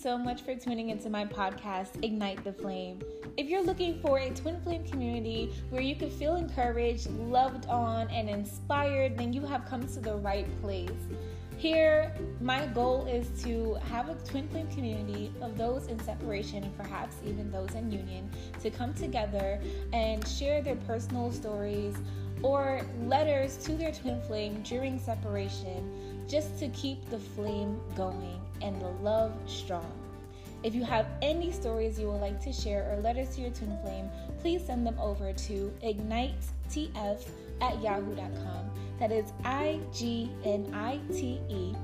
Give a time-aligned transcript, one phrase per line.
[0.00, 3.02] so much for tuning into my podcast, Ignite the Flame.
[3.36, 8.08] If you're looking for a twin flame community where you can feel encouraged, loved on,
[8.08, 10.90] and inspired, then you have come to the right place.
[11.58, 16.74] Here, my goal is to have a twin flame community of those in separation and
[16.78, 18.30] perhaps even those in union
[18.62, 19.60] to come together
[19.92, 21.94] and share their personal stories
[22.42, 28.80] or letters to their twin flame during separation just to keep the flame going and
[28.80, 29.92] the love strong.
[30.62, 33.76] If you have any stories you would like to share or letters to your twin
[33.82, 34.08] flame,
[34.40, 37.28] please send them over to ignitetf
[37.60, 38.70] at yahoo.com.
[39.00, 41.74] That is I G N I T E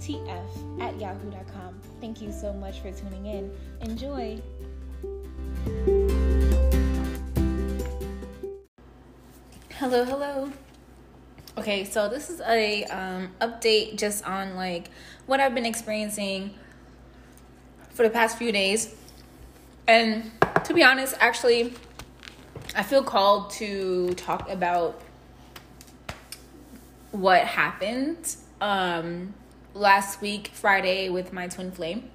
[0.00, 1.80] T F at yahoo.com.
[2.00, 3.50] Thank you so much for tuning in.
[3.80, 4.38] Enjoy.
[9.70, 10.52] Hello, hello.
[11.58, 14.90] Okay, so this is a um, update just on like
[15.24, 16.54] what I've been experiencing
[17.90, 18.94] for the past few days.
[19.88, 20.30] And
[20.64, 21.72] to be honest, actually,
[22.74, 25.00] I feel called to talk about
[27.12, 29.32] what happened um,
[29.72, 32.10] last week, Friday, with my twin flame.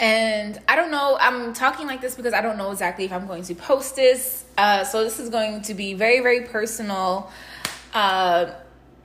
[0.00, 3.26] And I don't know, I'm talking like this because I don't know exactly if I'm
[3.26, 4.44] going to post this.
[4.56, 7.30] Uh, so this is going to be very, very personal.
[7.92, 8.52] Uh,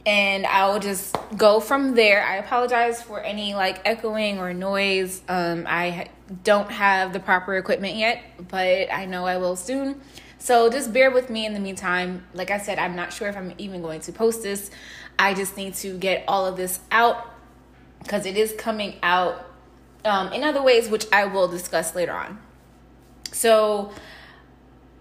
[0.05, 2.23] and I will just go from there.
[2.23, 5.21] I apologize for any like echoing or noise.
[5.29, 6.07] Um, I ha-
[6.43, 10.01] don't have the proper equipment yet, but I know I will soon.
[10.39, 12.27] So just bear with me in the meantime.
[12.33, 14.69] Like I said, I'm not sure if I'm even going to post this.
[15.17, 17.33] I just need to get all of this out
[17.99, 19.52] because it is coming out
[20.05, 22.39] um, in other ways, which I will discuss later on.
[23.31, 23.91] So,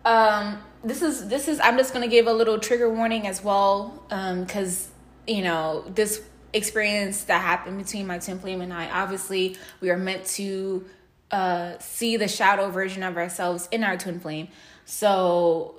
[0.04, 4.04] um, this is this is I'm just gonna give a little trigger warning as well,
[4.08, 8.90] because um, you know this experience that happened between my twin flame and I.
[8.90, 10.84] Obviously, we are meant to
[11.30, 14.48] uh, see the shadow version of ourselves in our twin flame.
[14.84, 15.76] So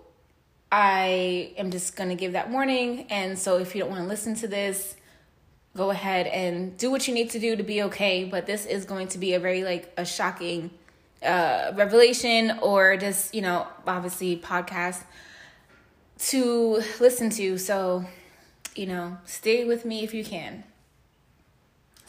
[0.72, 3.06] I am just gonna give that warning.
[3.12, 4.96] And so if you don't want to listen to this,
[5.76, 8.24] go ahead and do what you need to do to be okay.
[8.26, 10.72] But this is going to be a very like a shocking
[11.24, 15.04] uh, revelation or just you know obviously podcast
[16.18, 17.58] to listen to.
[17.58, 18.06] So
[18.76, 20.64] you know stay with me if you can.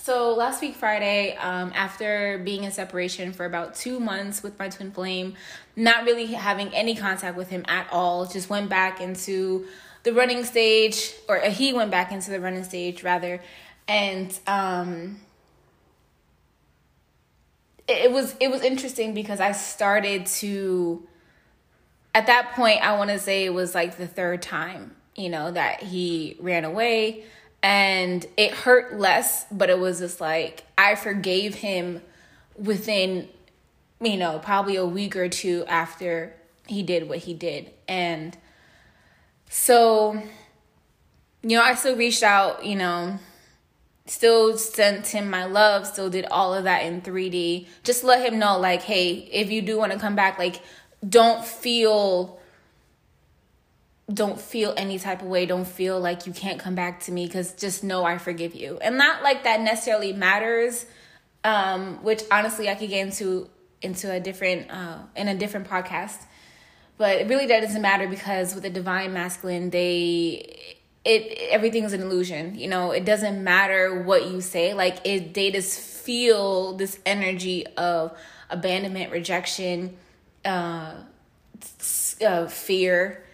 [0.05, 4.69] So last week Friday, um, after being in separation for about two months with my
[4.69, 5.33] twin flame,
[5.77, 9.67] not really having any contact with him at all, just went back into
[10.05, 13.41] the running stage, or he went back into the running stage rather,
[13.89, 15.21] and um,
[17.89, 21.07] it, it was it was interesting because I started to.
[22.17, 25.51] At that point, I want to say it was like the third time, you know,
[25.51, 27.25] that he ran away
[27.65, 32.03] and it hurt less but it was just like i forgave him
[32.57, 33.27] within
[34.03, 36.37] you know probably a week or two after
[36.67, 38.37] he did what he did and
[39.55, 40.21] so
[41.43, 43.17] you know i still reached out you know
[44.05, 48.41] still sent him my love still did all of that in 3d just let him
[48.41, 50.61] know like hey if you do want to come back like
[51.09, 52.41] don't feel
[54.13, 55.47] don't feel any type of way.
[55.47, 58.77] Don't feel like you can't come back to me because just know i forgive you.
[58.83, 60.85] And not like that necessarily matters
[61.43, 63.49] um which honestly i could get into
[63.81, 66.19] into a different uh in a different podcast
[66.97, 72.69] but really doesn't matter because with the divine masculine they it everything's an illusion you
[72.69, 78.17] know it doesn't matter what you say like it they just feel this energy of
[78.51, 79.97] abandonment rejection
[80.45, 80.95] uh,
[82.25, 83.25] uh fear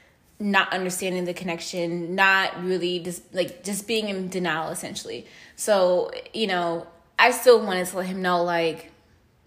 [0.41, 5.27] not understanding the connection, not really just like just being in denial essentially.
[5.55, 6.87] So, you know,
[7.19, 8.91] I still wanted to let him know like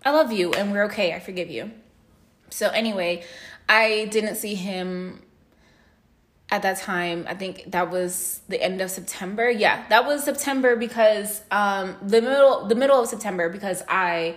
[0.06, 1.14] I love you and we're okay.
[1.14, 1.72] I forgive you.
[2.52, 3.24] So anyway,
[3.68, 5.22] I didn't see him
[6.50, 7.26] at that time.
[7.28, 9.50] I think that was the end of September.
[9.50, 14.36] Yeah, that was September because um the middle the middle of September because I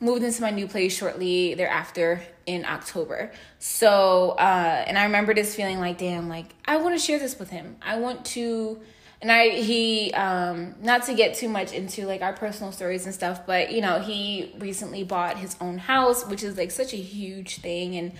[0.00, 3.32] moved into my new place shortly thereafter in October.
[3.58, 7.38] So, uh, and I remember just feeling like, damn, like I want to share this
[7.38, 7.76] with him.
[7.80, 8.80] I want to,
[9.22, 13.14] and I, he, um, not to get too much into like our personal stories and
[13.14, 16.98] stuff, but you know, he recently bought his own house, which is like such a
[16.98, 17.96] huge thing.
[17.96, 18.12] And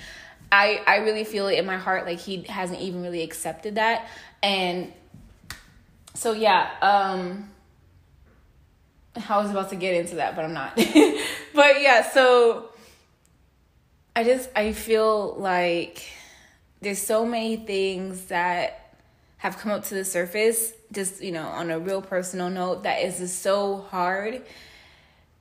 [0.50, 4.08] I, I really feel it in my heart, like he hasn't even really accepted that.
[4.42, 4.92] And
[6.14, 7.50] so, yeah, um,
[9.28, 10.76] I was about to get into that, but I'm not.
[11.54, 12.70] but yeah, so
[14.14, 16.04] I just I feel like
[16.80, 18.96] there's so many things that
[19.38, 23.02] have come up to the surface just, you know, on a real personal note that
[23.02, 24.42] is just so hard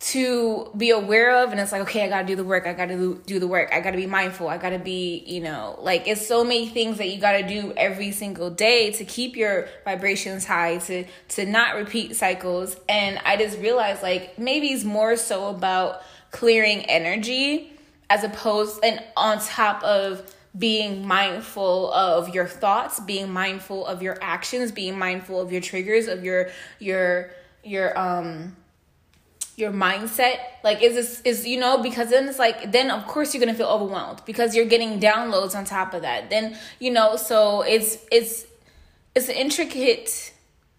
[0.03, 3.17] to be aware of and it's like okay i gotta do the work i gotta
[3.25, 6.43] do the work i gotta be mindful i gotta be you know like it's so
[6.43, 11.05] many things that you gotta do every single day to keep your vibrations high to
[11.29, 12.75] to not repeat cycles.
[12.89, 16.01] And i just realized like maybe it's more so about
[16.31, 17.71] clearing energy
[18.09, 24.17] as opposed and on top of being mindful of your thoughts being mindful of your
[24.21, 26.49] actions being mindful of your triggers of your
[26.79, 27.31] your
[27.63, 28.53] your um
[29.55, 33.33] your mindset like is this is you know because then it's like then of course
[33.33, 36.29] you're gonna feel overwhelmed because you're getting downloads on top of that.
[36.29, 38.45] Then you know so it's it's
[39.15, 40.31] it's an intricate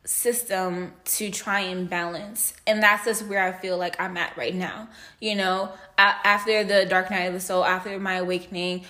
[0.05, 2.53] system to try and balance.
[2.67, 4.89] And that's just where i feel like i'm at right now
[5.21, 5.73] you know?
[5.97, 8.85] After the dark night of the soul after my awakening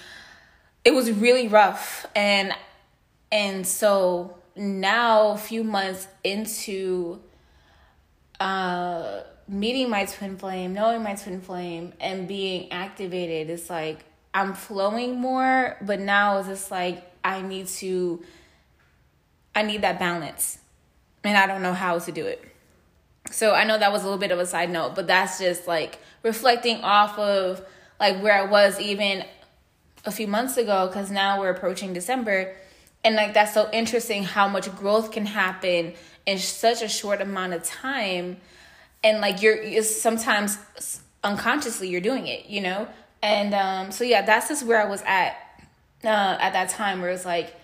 [0.85, 2.07] it was really rough.
[2.15, 2.55] And
[3.33, 7.21] and so now a few months into
[8.39, 14.55] uh meeting my twin flame, knowing my twin flame, and being activated, it's like I'm
[14.55, 18.23] flowing more, but now it's just like I need to,
[19.55, 20.59] I need that balance.
[21.23, 22.45] And I don't know how to do it.
[23.31, 25.67] So I know that was a little bit of a side note, but that's just
[25.67, 27.65] like reflecting off of
[27.99, 29.25] like where I was even
[30.05, 32.55] a few months ago, because now we're approaching December.
[33.03, 35.95] And like that's so interesting how much growth can happen
[36.27, 38.39] in such a short amount of time
[39.05, 40.59] and like you're sometimes
[41.23, 42.89] unconsciously you're doing it you know?
[43.23, 45.37] And um so yeah that's just where i was at
[46.05, 47.55] uh at that time where it's like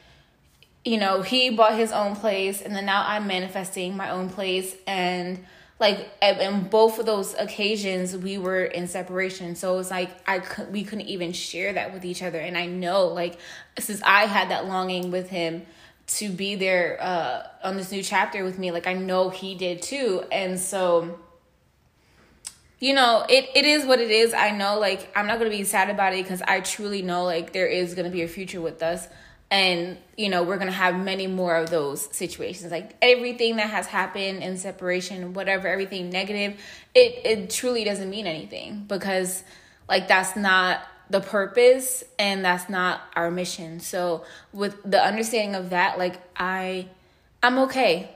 [0.85, 4.75] you know he bought his own place and then now i'm manifesting my own place
[4.87, 5.45] and
[5.81, 9.57] like in both of those occasions we were in separation.
[9.57, 12.57] So it was like i could we couldn't even share that with each other and
[12.57, 13.39] i know like
[13.79, 15.67] since i had that longing with him
[16.07, 19.81] to be there uh on this new chapter with me like i know he did
[19.81, 21.19] too and so
[22.81, 24.33] you know, it, it is what it is.
[24.33, 27.25] I know, like, I'm not going to be sad about it because I truly know,
[27.25, 29.07] like, there is going to be a future with us.
[29.51, 32.73] And, you know, we're going to have many more of those situations.
[32.73, 36.59] Like, everything that has happened in separation, whatever, everything negative,
[36.95, 39.45] it, it truly doesn't mean anything because,
[39.87, 40.81] like, that's not
[41.11, 43.81] the purpose and that's not our mission.
[43.81, 44.25] So,
[44.55, 46.89] with the understanding of that, like, I,
[47.43, 48.11] I'm okay.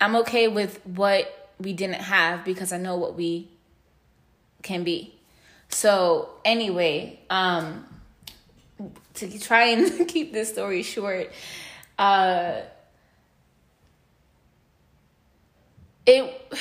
[0.00, 3.48] I'm okay with what we didn't have because I know what we
[4.62, 5.14] can be.
[5.68, 7.86] So anyway, um,
[9.14, 11.32] to try and keep this story short,
[11.98, 12.60] uh,
[16.06, 16.54] it.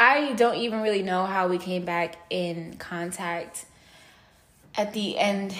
[0.00, 3.66] I don't even really know how we came back in contact
[4.76, 5.54] at the end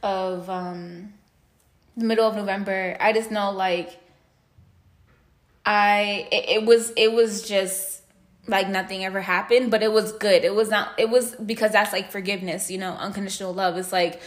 [0.00, 1.12] of um,
[1.96, 2.96] the middle of November.
[3.00, 3.98] I just know like
[5.66, 7.99] I it, it was it was just
[8.50, 10.44] like nothing ever happened, but it was good.
[10.44, 13.76] It was not it was because that's like forgiveness, you know, unconditional love.
[13.76, 14.20] It's like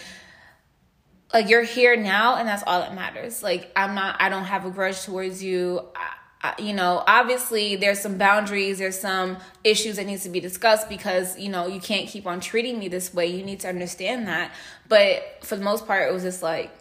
[1.34, 3.44] like you're here now and that's all that matters.
[3.44, 5.88] Like I'm not I don't have a grudge towards you.
[6.42, 10.90] I, you know, obviously there's some boundaries, there's some issues that needs to be discussed
[10.90, 13.28] because, you know, you can't keep on treating me this way.
[13.28, 14.52] You need to understand that.
[14.90, 16.72] But for the most part it was just like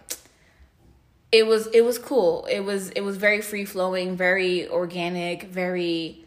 [1.32, 2.44] it was it was cool.
[2.44, 6.26] It was it was very free flowing, very organic, very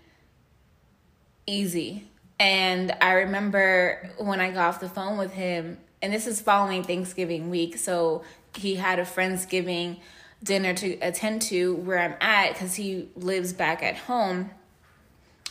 [1.48, 2.08] easy.
[2.40, 6.84] And I remember when I got off the phone with him, and this is following
[6.84, 8.24] Thanksgiving week, so
[8.56, 10.00] he had a Friendsgiving
[10.44, 14.52] dinner to attend to where I'm at because he lives back at home.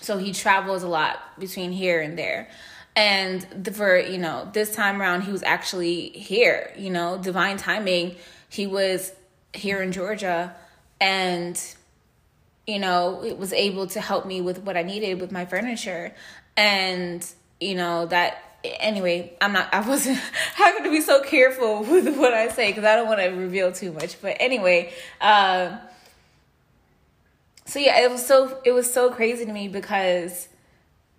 [0.00, 2.48] So he travels a lot between here and there.
[2.94, 7.56] And the, for, you know, this time around, he was actually here, you know, divine
[7.56, 8.16] timing.
[8.48, 9.12] He was
[9.52, 10.54] here in Georgia
[11.00, 11.60] and
[12.66, 16.14] you know, it was able to help me with what I needed with my furniture.
[16.56, 17.26] And,
[17.60, 20.18] you know, that anyway, I'm not, I wasn't
[20.54, 23.72] having to be so careful with what I say because I don't want to reveal
[23.72, 24.20] too much.
[24.20, 25.76] But anyway, uh,
[27.66, 30.48] so yeah, it was so, it was so crazy to me because,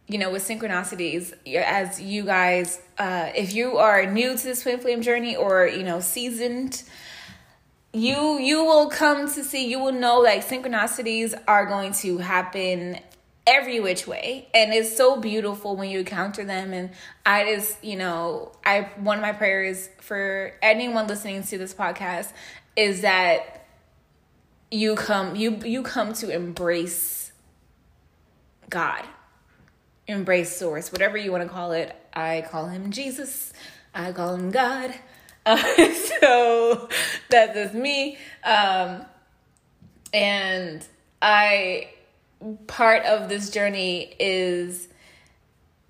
[0.08, 4.80] you know, with synchronicities, as you guys, uh, if you are new to this twin
[4.80, 6.84] flame journey or, you know, seasoned,
[7.96, 13.00] you you will come to see you will know like synchronicities are going to happen
[13.48, 14.50] every which way.
[14.54, 16.74] And it's so beautiful when you encounter them.
[16.74, 16.90] And
[17.26, 22.34] i just you know i one of my prayers for anyone listening to this podcast
[22.76, 23.66] is that
[24.72, 27.32] you come you you come to embrace
[28.70, 29.06] god.
[30.08, 31.96] Embrace source whatever you want to call it.
[32.14, 33.54] I call him jesus.
[33.94, 34.94] I call him god
[35.46, 35.58] uh,
[36.22, 36.90] so
[37.30, 38.18] that's just me.
[38.44, 39.06] Um,
[40.14, 40.86] and
[41.22, 41.90] I,
[42.68, 44.88] part of this journey is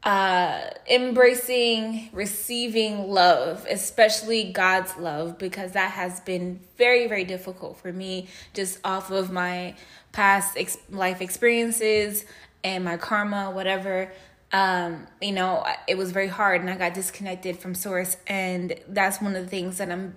[0.06, 7.92] uh, embracing receiving love, especially God's love, because that has been very, very difficult for
[7.92, 9.76] me just off of my
[10.12, 12.26] past ex- life experiences
[12.64, 14.12] and my karma, whatever.
[14.56, 18.16] Um, you know, it was very hard and I got disconnected from source.
[18.26, 20.16] And that's one of the things that I'm,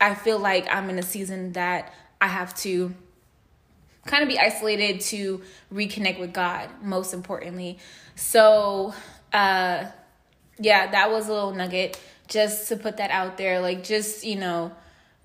[0.00, 2.92] I feel like I'm in a season that I have to
[4.06, 5.42] kind of be isolated to
[5.72, 7.78] reconnect with God, most importantly.
[8.16, 8.94] So,
[9.32, 9.84] uh
[10.58, 14.36] yeah that was a little nugget just to put that out there like just you
[14.36, 14.72] know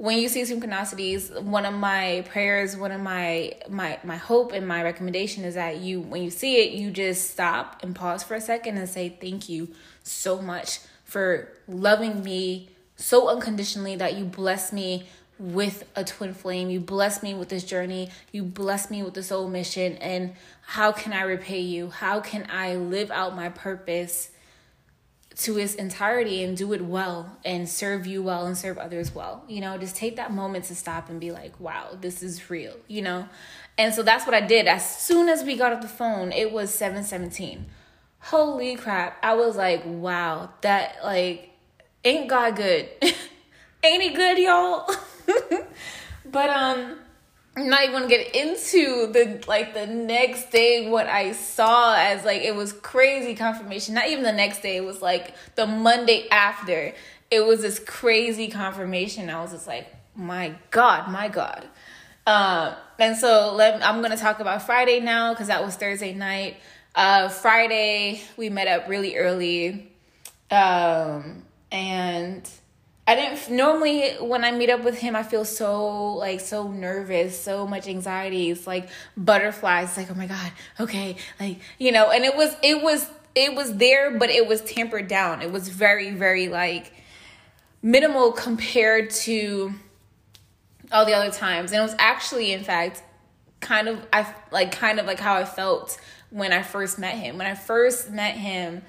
[0.03, 4.67] when you see synchronicities one of my prayers one of my my my hope and
[4.67, 8.35] my recommendation is that you when you see it you just stop and pause for
[8.35, 9.69] a second and say thank you
[10.03, 12.67] so much for loving me
[12.97, 15.05] so unconditionally that you bless me
[15.39, 16.69] with a twin flame.
[16.69, 18.09] You bless me with this journey.
[18.31, 19.97] You bless me with this soul mission.
[19.97, 21.89] And how can I repay you?
[21.89, 24.29] How can I live out my purpose
[25.35, 29.43] to its entirety and do it well and serve you well and serve others well?
[29.47, 32.75] You know, just take that moment to stop and be like, wow, this is real,
[32.87, 33.27] you know?
[33.77, 34.67] And so that's what I did.
[34.67, 37.65] As soon as we got off the phone, it was 717.
[38.19, 39.17] Holy crap.
[39.23, 41.49] I was like, wow, that like
[42.03, 42.89] ain't God good.
[43.83, 44.89] ain't he good, y'all?
[46.25, 46.99] but um
[47.55, 52.25] I'm not even gonna get into the like the next day what I saw as
[52.25, 53.93] like it was crazy confirmation.
[53.93, 56.93] Not even the next day, it was like the Monday after.
[57.29, 59.29] It was this crazy confirmation.
[59.29, 61.67] I was just like, my God, my God.
[62.25, 66.57] Uh, and so let, I'm gonna talk about Friday now because that was Thursday night.
[66.95, 69.91] Uh, Friday we met up really early,
[70.49, 72.49] um, and
[73.05, 77.39] I didn't normally when I meet up with him I feel so like so nervous,
[77.39, 78.49] so much anxiety.
[78.49, 82.55] It's like butterflies, it's like oh my god, okay, like you know, and it was
[82.63, 85.41] it was it was there but it was tampered down.
[85.41, 86.93] It was very very like
[87.81, 89.73] minimal compared to
[90.91, 91.71] all the other times.
[91.71, 93.03] And it was actually in fact
[93.59, 97.37] kind of I like kind of like how I felt when I first met him.
[97.37, 98.81] When I first met him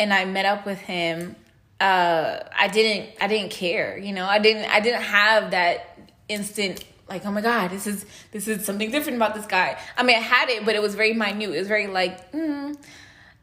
[0.00, 1.36] and I met up with him,
[1.80, 4.26] uh, I didn't I didn't care, you know.
[4.26, 8.64] I didn't I didn't have that instant like oh my god this is this is
[8.64, 9.78] something different about this guy.
[9.96, 11.50] I mean I had it, but it was very minute.
[11.50, 12.76] It was very like mm,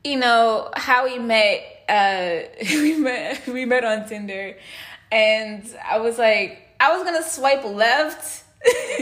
[0.04, 1.64] you know how we met.
[1.90, 4.58] Uh, we met we met on Tinder,
[5.12, 8.44] and I was like I was gonna swipe left.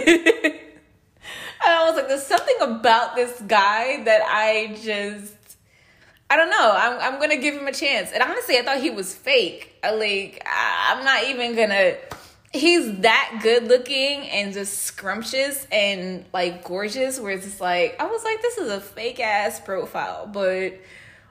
[1.65, 5.35] and I was like, there's something about this guy that I just
[6.29, 6.74] I don't know.
[6.75, 8.12] I'm I'm gonna give him a chance.
[8.12, 9.75] And honestly, I thought he was fake.
[9.84, 11.96] Uh, like I'm not even gonna.
[12.51, 17.20] He's that good looking and just scrumptious and like gorgeous.
[17.20, 20.74] Where it's just like I was like, this is a fake ass profile, but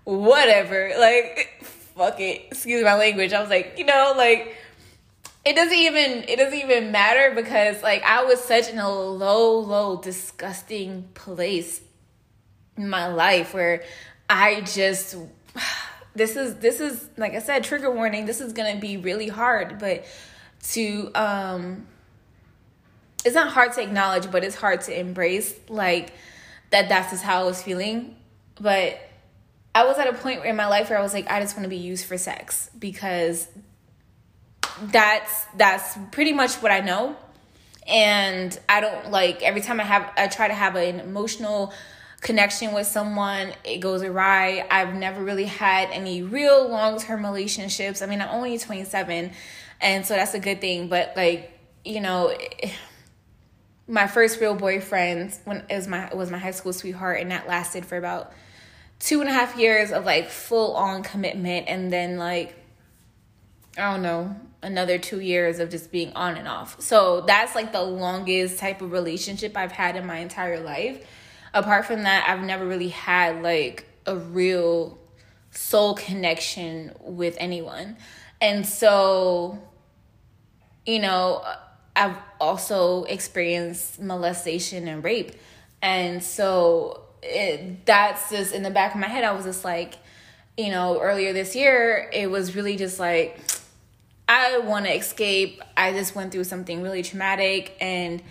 [0.04, 0.92] whatever.
[0.98, 1.64] Like
[1.96, 2.46] fuck it.
[2.48, 3.32] Excuse my language.
[3.32, 4.56] I was like, you know, like
[5.44, 9.58] it doesn't even it doesn't even matter because like I was such in a low,
[9.58, 11.80] low, disgusting place
[12.76, 13.82] in my life where
[14.28, 15.16] I just
[16.14, 18.26] this is this is like I said trigger warning.
[18.26, 20.04] This is going to be really hard but
[20.70, 21.86] to um
[23.24, 26.12] it's not hard to acknowledge but it's hard to embrace like
[26.70, 28.16] that that's just how I was feeling.
[28.60, 28.98] But
[29.74, 31.64] I was at a point in my life where I was like I just want
[31.64, 33.48] to be used for sex because
[34.82, 37.16] that's that's pretty much what I know.
[37.86, 41.72] And I don't like every time I have I try to have an emotional
[42.24, 44.66] connection with someone, it goes awry.
[44.70, 48.00] I've never really had any real long term relationships.
[48.02, 49.30] I mean, I'm only 27,
[49.80, 50.88] and so that's a good thing.
[50.88, 52.36] But like, you know,
[53.86, 57.30] my first real boyfriend when it was my it was my high school sweetheart, and
[57.30, 58.32] that lasted for about
[58.98, 62.56] two and a half years of like full on commitment, and then like
[63.76, 66.80] I don't know another two years of just being on and off.
[66.80, 71.06] So that's like the longest type of relationship I've had in my entire life
[71.54, 74.98] apart from that, I've never really had like a real
[75.52, 77.96] soul connection with anyone.
[78.40, 79.58] And so,
[80.84, 81.42] you know,
[81.96, 85.32] I've also experienced molestation and rape.
[85.80, 89.24] And so it, that's just in the back of my head.
[89.24, 89.94] I was just like,
[90.58, 93.40] you know, earlier this year, it was really just like,
[94.28, 95.62] I want to escape.
[95.76, 98.22] I just went through something really traumatic and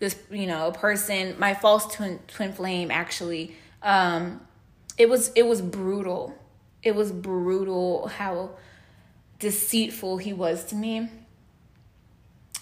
[0.00, 4.40] this you know person my false twin twin flame actually um
[4.98, 6.34] it was it was brutal
[6.82, 8.50] it was brutal how
[9.38, 11.08] deceitful he was to me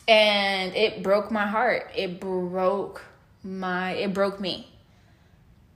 [0.07, 3.03] and it broke my heart it broke
[3.43, 4.69] my it broke me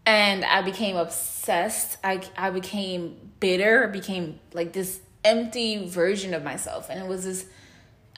[0.07, 1.99] and I became obsessed.
[2.03, 3.89] I I became bitter.
[3.89, 7.47] Became like this empty version of myself, and it was this.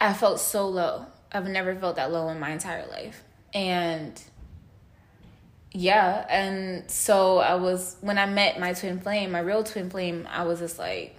[0.00, 1.06] I felt so low.
[1.30, 3.24] I've never felt that low in my entire life,
[3.54, 4.20] and
[5.72, 10.28] yeah, and so I was when I met my twin flame, my real twin flame.
[10.30, 11.16] I was just like,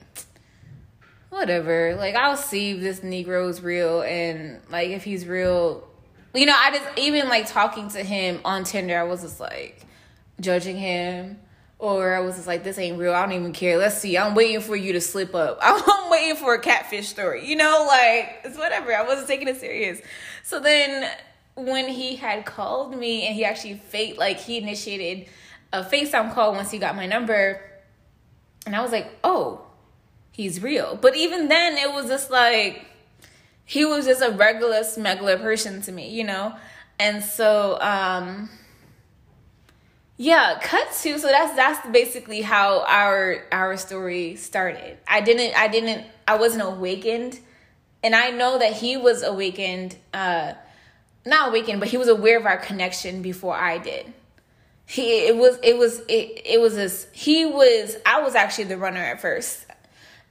[1.30, 1.96] whatever.
[1.96, 5.88] Like I'll see if this Negro's real, and like if he's real,
[6.34, 6.56] you know.
[6.56, 8.98] I just even like talking to him on Tinder.
[8.98, 9.86] I was just like
[10.39, 11.39] judging him.
[11.77, 13.13] Or I was just like, this ain't real.
[13.13, 13.77] I don't even care.
[13.77, 14.18] Let's see.
[14.18, 15.60] I'm waiting for you to slip up.
[15.62, 17.46] I'm waiting for a catfish story.
[17.46, 18.96] You know, like, it's whatever.
[18.96, 20.00] I wasn't taking it serious.
[20.42, 21.12] So then
[21.56, 25.28] when he had called me and he actually fake like he initiated
[25.72, 27.62] a FaceTime call once he got my number.
[28.66, 29.62] And I was like, oh,
[30.32, 30.98] he's real.
[31.00, 32.86] But even then it was just like
[33.64, 36.56] he was just a regular smuggler person to me, you know?
[37.00, 38.50] And so um
[40.18, 45.68] yeah cut to so that's that's basically how our our story started i didn't i
[45.68, 47.38] didn't i wasn't awakened
[48.02, 50.54] and i know that he was awakened uh
[51.25, 54.13] not awakened but he was aware of our connection before i did.
[54.88, 58.77] He it was it was it, it was this he was i was actually the
[58.77, 59.65] runner at first.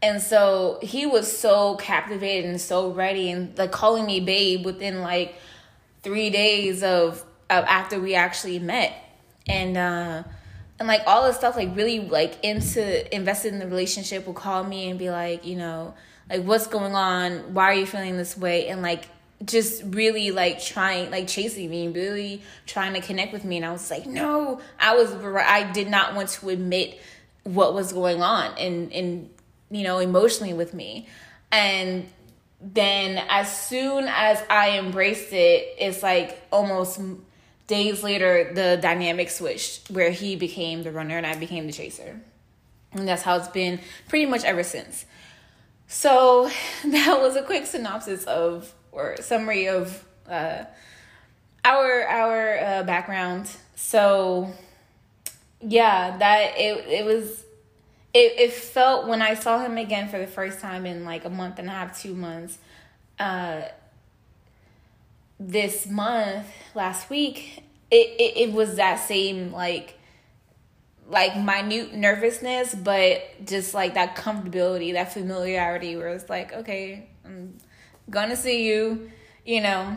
[0.00, 5.00] And so he was so captivated and so ready and like calling me babe within
[5.00, 5.34] like
[6.02, 8.92] three days of, of after we actually met.
[9.48, 10.22] And uh
[10.78, 14.62] and like all this stuff like really like into invested in the relationship will call
[14.62, 15.94] me and be like you know
[16.30, 17.54] like what's going on?
[17.54, 18.68] Why are you feeling this way?
[18.68, 19.06] And like
[19.45, 23.73] just really like trying like chasing me really trying to connect with me and i
[23.73, 26.99] was like no i was i did not want to admit
[27.43, 29.29] what was going on and and
[29.71, 31.07] you know emotionally with me
[31.50, 32.09] and
[32.61, 37.00] then as soon as i embraced it it's like almost
[37.67, 42.20] days later, the dynamic switched where he became the runner and I became the chaser.
[42.92, 45.05] And that's how it's been pretty much ever since.
[45.87, 46.51] So
[46.85, 50.64] that was a quick synopsis of or summary of uh,
[51.64, 53.50] our our uh, background.
[53.76, 54.52] So
[55.61, 57.44] yeah, that it it was
[58.12, 61.30] it it felt when I saw him again for the first time in like a
[61.30, 62.59] month and a half, two months.
[63.18, 63.62] Uh,
[65.38, 69.98] this month, last week, it, it, it was that same like
[71.09, 77.59] like minute nervousness, but just like that comfortability, that familiarity where it's like, okay, I'm
[78.11, 79.11] gonna see you,
[79.45, 79.97] you know.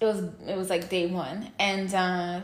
[0.00, 1.50] It was it was like day one.
[1.58, 2.40] And uh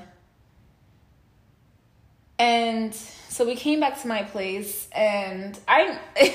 [2.38, 5.99] and so we came back to my place and I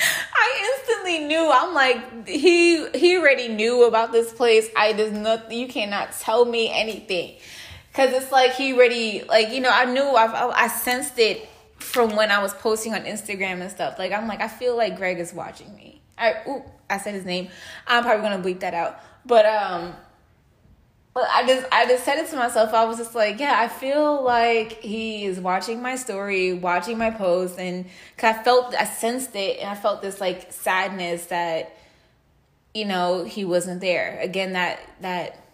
[0.00, 1.50] I instantly knew.
[1.52, 4.68] I'm like, he he already knew about this place.
[4.76, 5.58] I just nothing.
[5.58, 7.36] You cannot tell me anything,
[7.90, 9.70] because it's like he already like you know.
[9.70, 10.02] I knew.
[10.02, 13.98] I I sensed it from when I was posting on Instagram and stuff.
[13.98, 15.99] Like I'm like, I feel like Greg is watching me.
[16.20, 17.48] I ooh, I said his name.
[17.86, 19.00] I'm probably gonna bleep that out.
[19.24, 19.94] But um,
[21.12, 22.72] but I just I just said it to myself.
[22.72, 27.10] I was just like, yeah, I feel like he is watching my story, watching my
[27.10, 31.76] post, and cause I felt I sensed it, and I felt this like sadness that
[32.74, 34.20] you know he wasn't there.
[34.20, 35.44] Again, that that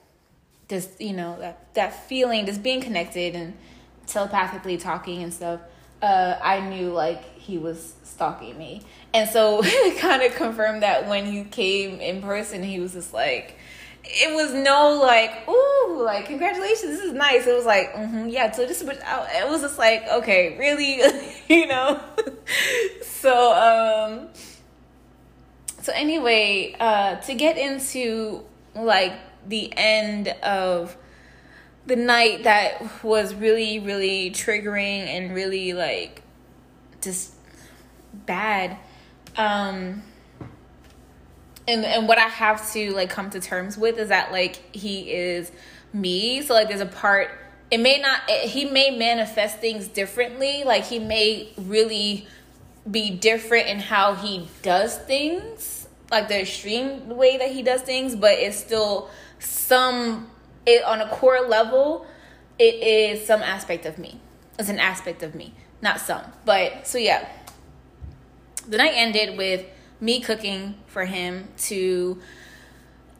[0.69, 3.55] just you know that that feeling, just being connected and
[4.07, 5.61] telepathically talking and stuff.
[6.03, 8.83] Uh, I knew like he was stalking me,
[9.15, 13.13] and so it kind of confirmed that when he came in person, he was just
[13.13, 13.57] like
[14.09, 17.47] it was no like, ooh, like congratulations, this is nice.
[17.47, 18.51] It was like, mm-hmm, yeah.
[18.53, 21.01] So this, it was just like, okay, really,
[21.49, 22.01] you know.
[23.03, 24.29] so, um,
[25.83, 29.15] so anyway, uh, to get into like
[29.47, 30.97] the end of
[31.87, 36.22] the night that was really, really triggering and really like
[37.01, 37.33] just
[38.12, 38.77] bad.
[39.37, 40.03] Um,
[41.68, 45.12] and and what I have to like come to terms with is that like he
[45.12, 45.51] is
[45.92, 46.42] me.
[46.42, 47.31] So like there's a part
[47.70, 50.64] it may not it, he may manifest things differently.
[50.64, 52.27] Like he may really
[52.88, 58.14] be different in how he does things, like the extreme way that he does things,
[58.14, 60.31] but it's still some
[60.67, 62.07] it on a core level
[62.59, 64.21] it is some aspect of me.
[64.59, 66.25] It's an aspect of me, not some.
[66.45, 67.29] But so yeah.
[68.67, 69.65] The night ended with
[70.01, 72.19] me cooking for him to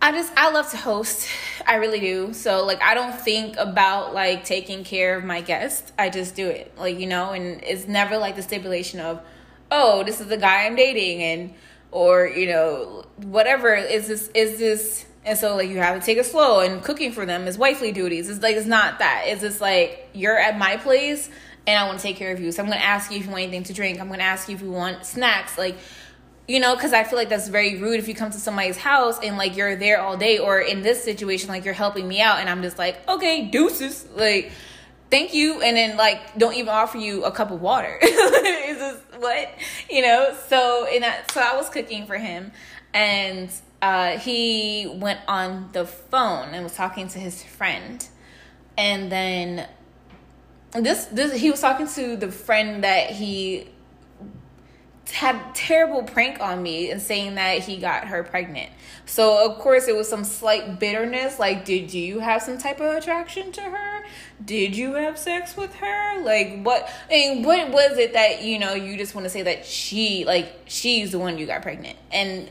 [0.01, 1.29] I just I love to host.
[1.67, 2.33] I really do.
[2.33, 5.93] So like I don't think about like taking care of my guests.
[5.99, 6.73] I just do it.
[6.79, 9.21] Like, you know, and it's never like the stipulation of,
[9.71, 11.55] "Oh, this is the guy I'm dating" and
[11.91, 16.19] or, you know, whatever is this is this And so like you have to take
[16.19, 18.29] it slow and cooking for them is wifely duties.
[18.31, 19.25] It's like it's not that.
[19.27, 21.29] It's just like you're at my place
[21.67, 22.53] and I want to take care of you.
[22.53, 24.01] So I'm gonna ask you if you want anything to drink.
[24.01, 25.59] I'm gonna ask you if you want snacks.
[25.59, 25.77] Like
[26.49, 29.19] you know, because I feel like that's very rude if you come to somebody's house
[29.21, 32.39] and like you're there all day, or in this situation, like you're helping me out,
[32.39, 34.53] and I'm just like, okay, deuces, like,
[35.11, 37.99] thank you, and then like don't even offer you a cup of water.
[38.03, 39.51] it's just what
[39.91, 40.37] you know.
[40.49, 42.53] So in that, so I was cooking for him,
[42.95, 43.51] and
[43.87, 48.05] uh, he went on the phone and was talking to his friend,
[48.77, 49.69] and then
[50.73, 53.69] this this he was talking to the friend that he
[55.13, 58.71] had terrible prank on me and saying that he got her pregnant.
[59.05, 62.93] So of course it was some slight bitterness like did you have some type of
[62.93, 64.05] attraction to her?
[64.45, 66.21] Did you have sex with her?
[66.23, 69.65] Like what mean what was it that you know you just want to say that
[69.65, 71.97] she like she's the one you got pregnant?
[72.11, 72.51] And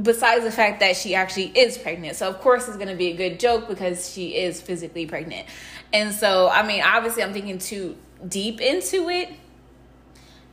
[0.00, 2.16] besides the fact that she actually is pregnant.
[2.16, 5.46] So of course it's going to be a good joke because she is physically pregnant.
[5.92, 9.30] And so I mean obviously I'm thinking too deep into it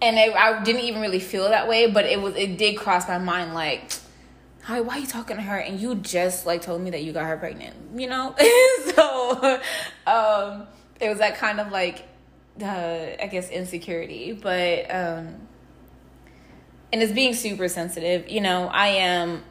[0.01, 3.19] and I didn't even really feel that way, but it was it did cross my
[3.19, 3.91] mind like,
[4.63, 5.57] hi, why are you talking to her?
[5.57, 8.35] And you just like told me that you got her pregnant, you know?
[8.95, 9.59] so
[10.07, 10.67] um,
[10.99, 12.07] it was that kind of like,
[12.61, 12.65] uh,
[13.21, 15.47] I guess insecurity, but um,
[16.91, 18.29] and it's being super sensitive.
[18.29, 19.43] You know, I am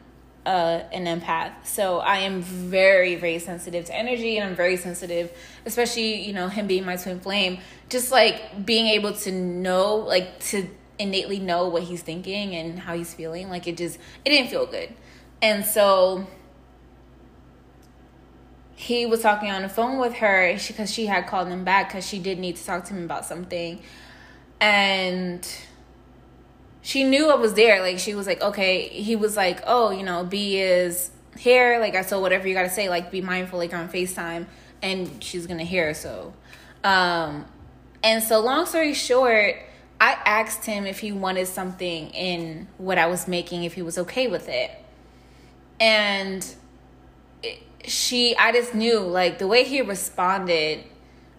[0.47, 1.53] uh, an empath.
[1.65, 5.33] So I am very, very sensitive to energy and I'm very sensitive,
[5.67, 10.41] especially, you know, him being my twin flame, just like being able to know, like
[10.47, 13.49] to innately know what he's thinking and how he's feeling.
[13.49, 14.95] Like it just, it didn't feel good.
[15.43, 16.27] And so
[18.75, 21.89] he was talking on the phone with her because she, she had called him back
[21.89, 23.83] because she did need to talk to him about something.
[24.59, 25.47] And
[26.83, 27.81] she knew I was there.
[27.81, 28.89] Like she was like, okay.
[28.89, 31.79] He was like, oh, you know, B is here.
[31.79, 34.47] Like I said, whatever you gotta say, like be mindful, like on Facetime,
[34.83, 35.95] and she's gonna hear.
[35.95, 36.33] So,
[36.85, 37.45] um,
[38.03, 39.57] and so long story short,
[40.01, 43.99] I asked him if he wanted something in what I was making, if he was
[43.99, 44.71] okay with it,
[45.79, 46.47] and
[47.85, 50.85] she, I just knew like the way he responded.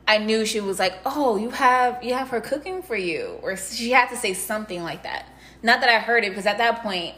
[0.07, 3.55] I knew she was like, "Oh, you have you have her cooking for you," or
[3.55, 5.25] she had to say something like that.
[5.63, 7.15] Not that I heard it because at that point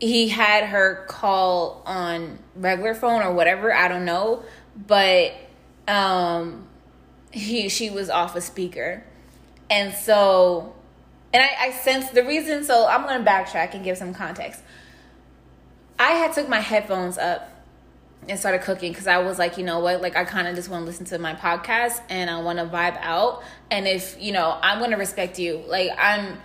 [0.00, 4.42] he had her call on regular phone or whatever, I don't know,
[4.86, 5.32] but
[5.86, 6.66] um
[7.30, 9.04] he she was off a speaker.
[9.70, 10.74] And so
[11.32, 14.62] and I, I sensed the reason so I'm gonna backtrack and give some context.
[15.98, 17.50] I had took my headphones up
[18.28, 20.68] and started cooking because I was like, you know what, like I kind of just
[20.68, 23.42] want to listen to my podcast and I want to vibe out.
[23.70, 25.62] And if you know, I'm gonna respect you.
[25.66, 26.38] Like I'm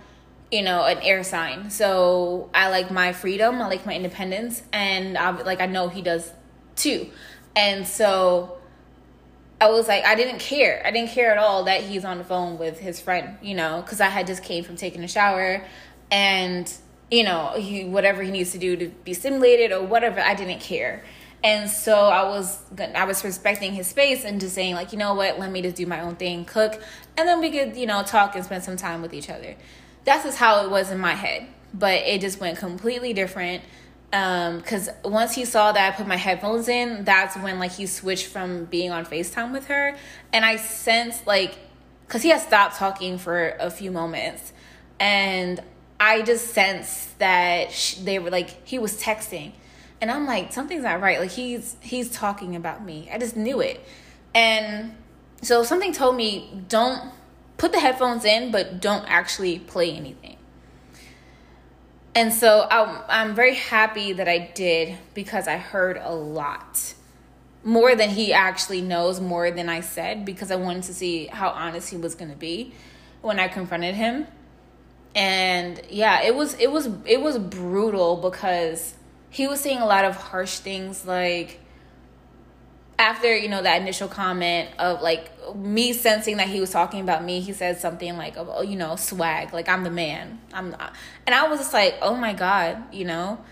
[0.50, 1.70] you know, an air sign.
[1.70, 6.02] So I like my freedom, I like my independence, and I like I know he
[6.02, 6.32] does
[6.76, 7.08] too.
[7.54, 8.58] And so
[9.60, 10.82] I was like, I didn't care.
[10.84, 13.82] I didn't care at all that he's on the phone with his friend, you know,
[13.82, 15.64] because I had just came from taking a shower,
[16.10, 16.72] and
[17.10, 20.20] you know, he whatever he needs to do to be stimulated or whatever.
[20.20, 21.04] I didn't care.
[21.42, 22.58] And so I was
[22.94, 25.76] I was respecting his space and just saying like, you know what, let me just
[25.76, 26.82] do my own thing, cook,
[27.16, 29.56] and then we could, you know, talk and spend some time with each other
[30.04, 31.46] that's just how it was in my head.
[31.72, 33.62] But it just went completely different.
[34.12, 37.86] Um, cause once he saw that I put my headphones in, that's when like he
[37.86, 39.96] switched from being on FaceTime with her.
[40.32, 41.56] And I sensed like,
[42.08, 44.52] cause he had stopped talking for a few moments.
[44.98, 45.62] And
[46.00, 49.52] I just sensed that she, they were like, he was texting.
[50.00, 51.20] And I'm like, something's not right.
[51.20, 53.08] Like he's, he's talking about me.
[53.12, 53.80] I just knew it.
[54.34, 54.96] And
[55.42, 57.12] so something told me, don't
[57.60, 60.38] put the headphones in, but don't actually play anything.
[62.14, 66.94] And so I'm, I'm very happy that I did because I heard a lot
[67.62, 71.50] more than he actually knows, more than I said, because I wanted to see how
[71.50, 72.72] honest he was going to be
[73.20, 74.26] when I confronted him.
[75.14, 78.94] And yeah, it was it was it was brutal because
[79.28, 81.60] he was saying a lot of harsh things like
[83.00, 87.24] after you know that initial comment of like me sensing that he was talking about
[87.24, 90.38] me he said something like oh you know swag like i'm the man.
[90.52, 90.94] I'm not
[91.26, 93.42] and i was just like oh my god you know?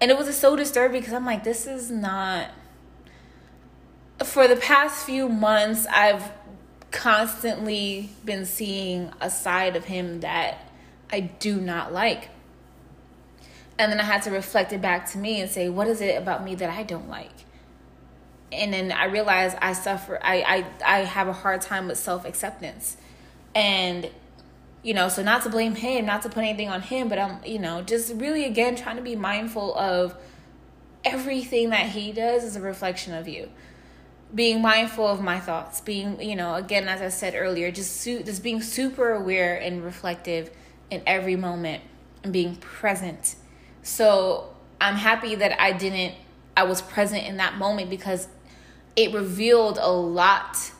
[0.00, 2.50] And it was just so disturbing because i'm like this is not
[4.24, 6.32] for the past few months i've
[6.90, 10.72] constantly been seeing a side of him that
[11.12, 12.30] i do not like.
[13.78, 16.16] And then i had to reflect it back to me and say what is it
[16.16, 17.43] about me that i don't like
[18.52, 22.24] and then I realized I suffer I I, I have a hard time with self
[22.24, 22.96] acceptance.
[23.54, 24.10] And
[24.82, 27.38] you know, so not to blame him, not to put anything on him, but I'm,
[27.44, 30.14] you know, just really again trying to be mindful of
[31.04, 33.48] everything that he does is a reflection of you
[34.34, 38.22] being mindful of my thoughts being you know again as i said earlier just su-
[38.22, 40.50] just being super aware and reflective
[40.90, 41.82] in every moment
[42.22, 43.36] and being present
[43.82, 46.14] so i'm happy that i didn't
[46.56, 48.28] i was present in that moment because
[48.96, 50.72] it revealed a lot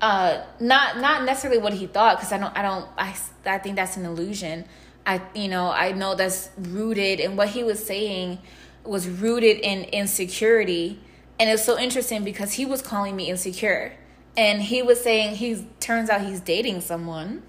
[0.00, 3.14] uh not not necessarily what he thought because i don't i don't i
[3.46, 4.64] i think that's an illusion.
[5.04, 8.38] I you know i know that's rooted in what he was saying
[8.84, 11.00] was rooted in insecurity.
[11.38, 13.92] And it's so interesting because he was calling me insecure.
[14.36, 17.42] And he was saying he turns out he's dating someone.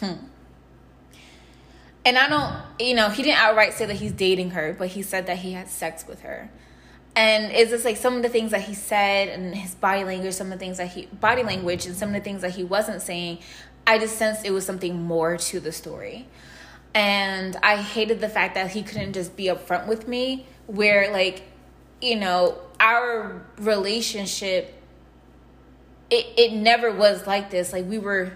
[0.00, 0.26] Hmm.
[2.04, 5.00] and i don't you know he didn't outright say that he's dating her but he
[5.00, 6.50] said that he had sex with her
[7.16, 10.34] and it's just like some of the things that he said and his body language
[10.34, 12.62] some of the things that he body language and some of the things that he
[12.62, 13.38] wasn't saying
[13.86, 16.26] i just sensed it was something more to the story.
[16.94, 21.42] And i hated the fact that he couldn't just be upfront with me where like
[22.00, 24.76] you know our relationship
[26.10, 27.72] it, it never was like this.
[27.72, 28.32] Like we were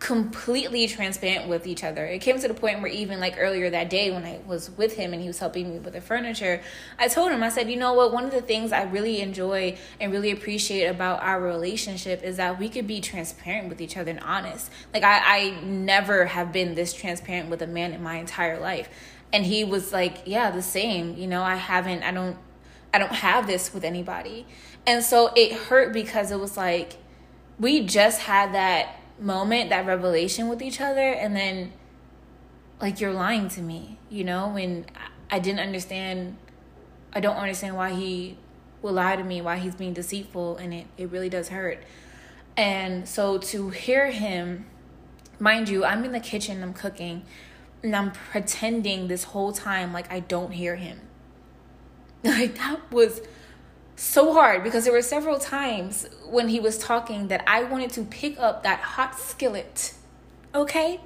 [0.00, 2.06] completely transparent with each other.
[2.06, 4.96] It came to the point where even like earlier that day when I was with
[4.96, 6.62] him and he was helping me with the furniture,
[6.98, 8.10] I told him I said, "You know what?
[8.10, 12.58] One of the things I really enjoy and really appreciate about our relationship is that
[12.58, 14.70] we could be transparent with each other and honest.
[14.94, 18.88] Like I I never have been this transparent with a man in my entire life."
[19.34, 21.14] And he was like, "Yeah, the same.
[21.18, 22.38] You know, I haven't I don't
[22.94, 24.46] I don't have this with anybody."
[24.86, 26.96] And so it hurt because it was like
[27.58, 31.72] we just had that moment, that revelation with each other, and then
[32.80, 34.86] like you're lying to me, you know, when
[35.30, 36.36] I didn't understand
[37.12, 38.38] I don't understand why he
[38.82, 41.82] will lie to me, why he's being deceitful, and it, it really does hurt.
[42.56, 44.66] And so to hear him,
[45.38, 47.24] mind you, I'm in the kitchen, I'm cooking,
[47.82, 51.00] and I'm pretending this whole time like I don't hear him.
[52.22, 53.22] Like that was
[54.00, 58.02] so hard because there were several times when he was talking that I wanted to
[58.02, 59.92] pick up that hot skillet,
[60.54, 61.00] okay,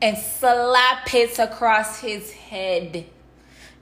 [0.00, 3.04] and slap it across his head.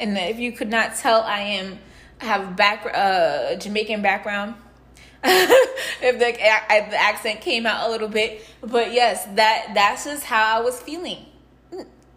[0.01, 1.79] And if you could not tell, I am
[2.21, 4.57] I have back uh Jamaican background.
[5.23, 10.59] if the, the accent came out a little bit, but yes, that that's just how
[10.59, 11.25] I was feeling.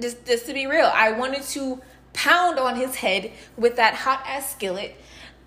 [0.02, 1.80] Just just to be real, I wanted to
[2.14, 4.96] pound on his head with that hot ass skillet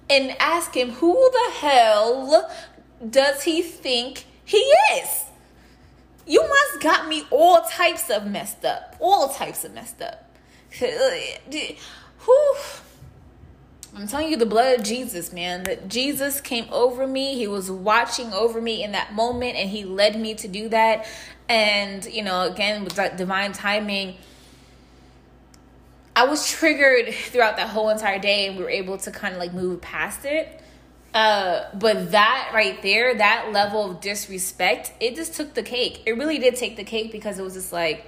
[0.09, 2.51] and ask him who the hell
[3.09, 4.59] does he think he
[4.95, 5.25] is?
[6.27, 8.97] You must got me all types of messed up.
[8.99, 10.29] All types of messed up.
[10.79, 12.57] Whew.
[13.95, 15.63] I'm telling you the blood of Jesus, man.
[15.63, 17.37] That Jesus came over me.
[17.37, 21.07] He was watching over me in that moment and he led me to do that.
[21.49, 24.17] And, you know, again, with that divine timing,
[26.17, 29.39] I was triggered throughout that whole entire day, and we were able to kind of
[29.39, 30.61] like move past it.
[31.13, 36.03] Uh, but that right there, that level of disrespect, it just took the cake.
[36.07, 38.07] It really did take the cake because it was just like,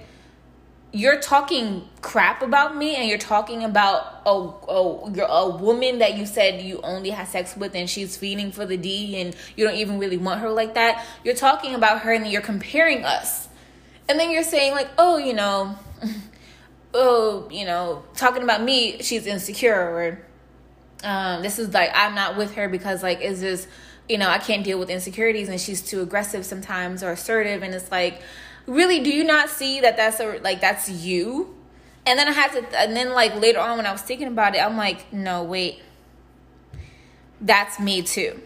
[0.91, 6.25] you're talking crap about me and you're talking about a, a, a woman that you
[6.25, 9.77] said you only had sex with and she's feeding for the D and you don't
[9.77, 11.05] even really want her like that.
[11.23, 13.47] You're talking about her and then you're comparing us.
[14.07, 15.77] And then you're saying, like, oh, you know,
[16.93, 20.19] oh, you know, talking about me, she's insecure or
[21.03, 23.67] um, this is like I'm not with her because like is this,
[24.07, 27.73] you know, I can't deal with insecurities and she's too aggressive sometimes or assertive and
[27.73, 28.21] it's like
[28.65, 31.55] really do you not see that that's a like that's you?
[32.05, 34.55] And then I had to and then like later on when I was thinking about
[34.55, 35.81] it, I'm like, no, wait.
[37.41, 38.41] That's me too.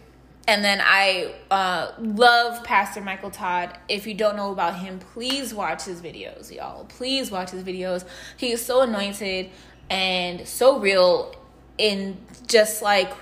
[0.45, 3.77] And then I uh, love Pastor Michael Todd.
[3.87, 6.83] If you don't know about him, please watch his videos, y'all.
[6.85, 8.03] Please watch his videos.
[8.35, 9.49] He is so anointed
[9.89, 11.33] and so real
[11.77, 13.13] in just like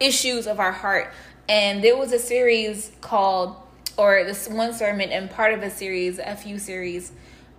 [0.00, 1.12] issues of our heart.
[1.48, 3.56] And there was a series called,
[3.98, 7.12] or this one sermon, and part of a series, a few series,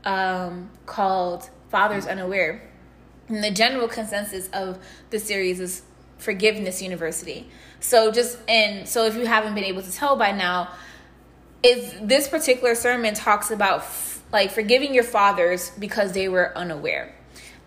[0.03, 2.63] um, called Fathers Unaware.
[3.27, 4.79] And the general consensus of
[5.12, 5.83] the series is
[6.17, 7.49] Forgiveness University.
[7.84, 10.69] So just and so if you haven't been able to tell by now,
[11.62, 17.13] is this particular sermon talks about f- like forgiving your fathers because they were unaware.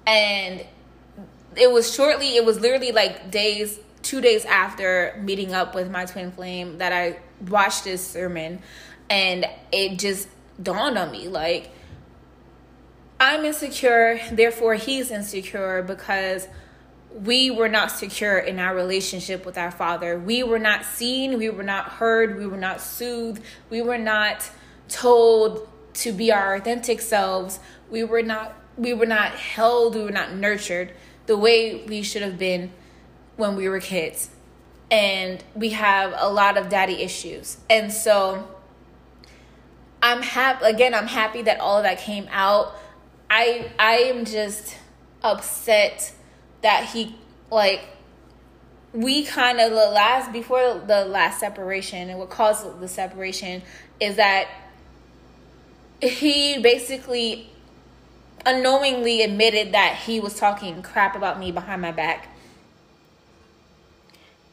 [0.07, 0.65] And
[1.55, 6.07] it was shortly, it was literally like days, two days after meeting up with my
[6.07, 8.63] twin flame that I watched this sermon
[9.11, 10.29] and it just
[10.63, 11.71] dawned on me like
[13.21, 16.49] I'm insecure, therefore he's insecure because
[17.14, 20.19] we were not secure in our relationship with our father.
[20.19, 24.51] We were not seen, we were not heard, we were not soothed, we were not
[24.88, 27.59] told to be our authentic selves.
[27.90, 30.92] We were not we were not held, we were not nurtured
[31.25, 32.71] the way we should have been
[33.37, 34.31] when we were kids.
[34.90, 37.57] And we have a lot of daddy issues.
[37.69, 38.47] And so
[40.03, 42.77] I'm happy again, I'm happy that all of that came out.
[43.31, 44.77] I I am just
[45.23, 46.12] upset
[46.62, 47.14] that he
[47.51, 47.87] like
[48.92, 53.62] we kind of the last before the last separation and what caused the separation
[54.01, 54.49] is that
[56.01, 57.51] he basically
[58.45, 62.29] unknowingly admitted that he was talking crap about me behind my back.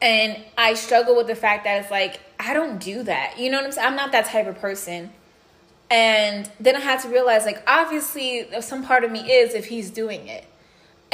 [0.02, 3.38] And I struggle with the fact that it's like, I don't do that.
[3.38, 3.86] You know what I'm saying?
[3.86, 5.12] I'm not that type of person.
[5.90, 9.90] And then I had to realize, like, obviously, some part of me is if he's
[9.90, 10.44] doing it.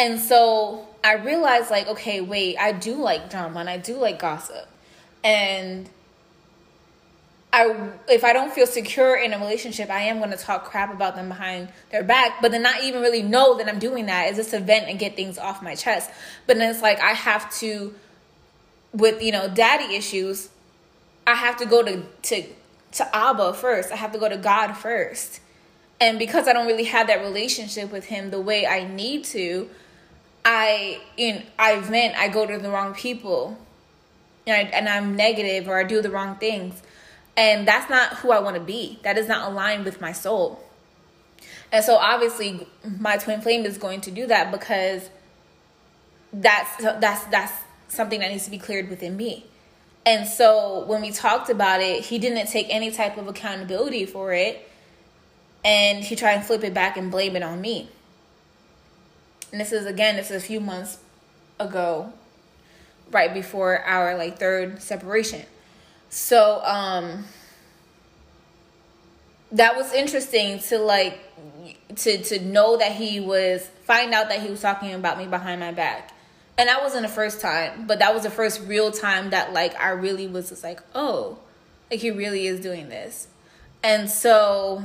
[0.01, 4.19] And so I realized, like, okay, wait, I do like drama and I do like
[4.19, 4.67] gossip.
[5.23, 5.91] And
[7.53, 10.91] I if I don't feel secure in a relationship, I am going to talk crap
[10.91, 14.39] about them behind their back, but then not even really know that I'm doing that.
[14.39, 16.11] Is to vent and get things off my chest.
[16.47, 17.95] But then it's like I have to,
[18.95, 20.49] with you know, daddy issues,
[21.27, 22.45] I have to go to to
[22.93, 23.93] to Abba first.
[23.93, 25.41] I have to go to God first,
[26.01, 29.69] and because I don't really have that relationship with Him the way I need to,
[30.45, 32.17] I you know, I vent.
[32.17, 33.59] I go to the wrong people,
[34.47, 36.83] and, I, and I'm negative or I do the wrong things
[37.41, 38.99] and that's not who I want to be.
[39.03, 40.63] That is not aligned with my soul.
[41.73, 42.67] And so obviously
[42.99, 45.09] my twin flame is going to do that because
[46.35, 47.53] that's that's that's
[47.89, 49.47] something that needs to be cleared within me.
[50.05, 54.35] And so when we talked about it, he didn't take any type of accountability for
[54.35, 54.69] it.
[55.65, 57.89] And he tried and flip it back and blame it on me.
[59.53, 60.99] And this is again, this is a few months
[61.59, 62.13] ago,
[63.11, 65.45] right before our like third separation.
[66.09, 67.25] So um
[69.53, 71.19] that was interesting to like
[71.97, 75.61] to to know that he was find out that he was talking about me behind
[75.61, 76.13] my back.
[76.57, 79.75] And that wasn't the first time, but that was the first real time that like
[79.81, 81.39] I really was just like, "Oh,
[81.91, 83.29] like he really is doing this."
[83.83, 84.85] And so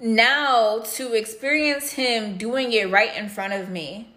[0.00, 4.08] now to experience him doing it right in front of me.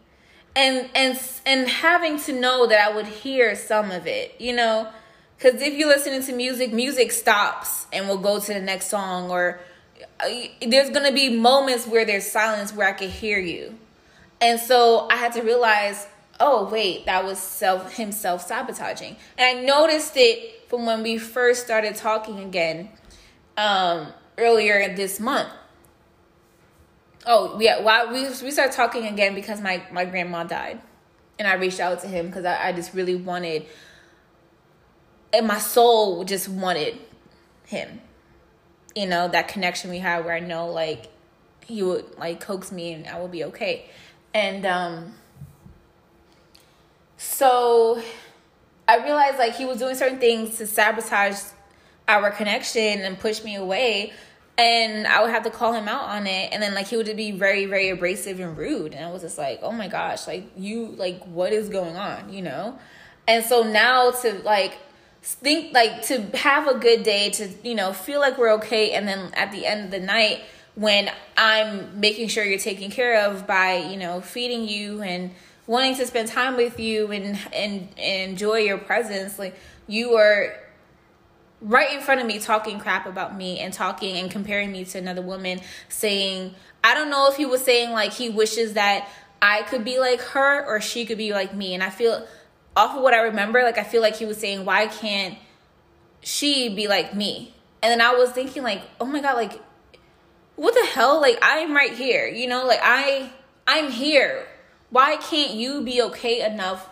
[0.56, 4.90] And and and having to know that I would hear some of it, you know,
[5.38, 9.30] because if you're listening to music, music stops and we'll go to the next song,
[9.30, 9.60] or
[10.20, 10.30] uh,
[10.68, 13.78] there's gonna be moments where there's silence where I can hear you,
[14.42, 16.08] and so I had to realize,
[16.40, 21.20] oh wait, that was self him self sabotaging, and I noticed it from when we
[21.20, 22.90] first started talking again,
[23.58, 24.08] um,
[24.40, 25.50] earlier this month
[27.28, 30.82] oh yeah why we we started talking again because my my grandma died.
[31.40, 33.68] And i reached out to him because I, I just really wanted
[35.32, 36.98] and my soul just wanted
[37.66, 38.02] him.
[38.96, 41.10] You know that connection we had where i know like
[41.66, 43.90] he would like coax me and i would be okay.
[44.34, 45.14] And um
[47.18, 48.02] so
[48.88, 51.38] i realized like he was doing certain things to sabotage
[52.08, 54.14] our connection and push me away
[54.58, 57.16] and I would have to call him out on it, and then like he would
[57.16, 60.50] be very, very abrasive and rude, and I was just like, oh my gosh, like
[60.58, 62.78] you, like what is going on, you know?
[63.28, 64.78] And so now to like
[65.22, 69.08] think like to have a good day, to you know feel like we're okay, and
[69.08, 70.42] then at the end of the night
[70.76, 75.32] when I'm making sure you're taken care of by you know feeding you and
[75.68, 79.56] wanting to spend time with you and and, and enjoy your presence, like
[79.88, 80.54] you are
[81.62, 84.98] right in front of me talking crap about me and talking and comparing me to
[84.98, 89.08] another woman saying i don't know if he was saying like he wishes that
[89.42, 91.74] i could be like her or she could be like me.
[91.74, 92.28] And i feel
[92.76, 95.38] off of what i remember like i feel like he was saying why can't
[96.22, 97.54] she be like me?
[97.82, 99.60] And then i was thinking like oh my god like
[100.56, 101.22] what the hell?
[101.22, 102.66] Like i'm right here you know?
[102.66, 103.32] Like i
[103.68, 104.46] i'm here.
[104.90, 106.88] Why can't you be okay enough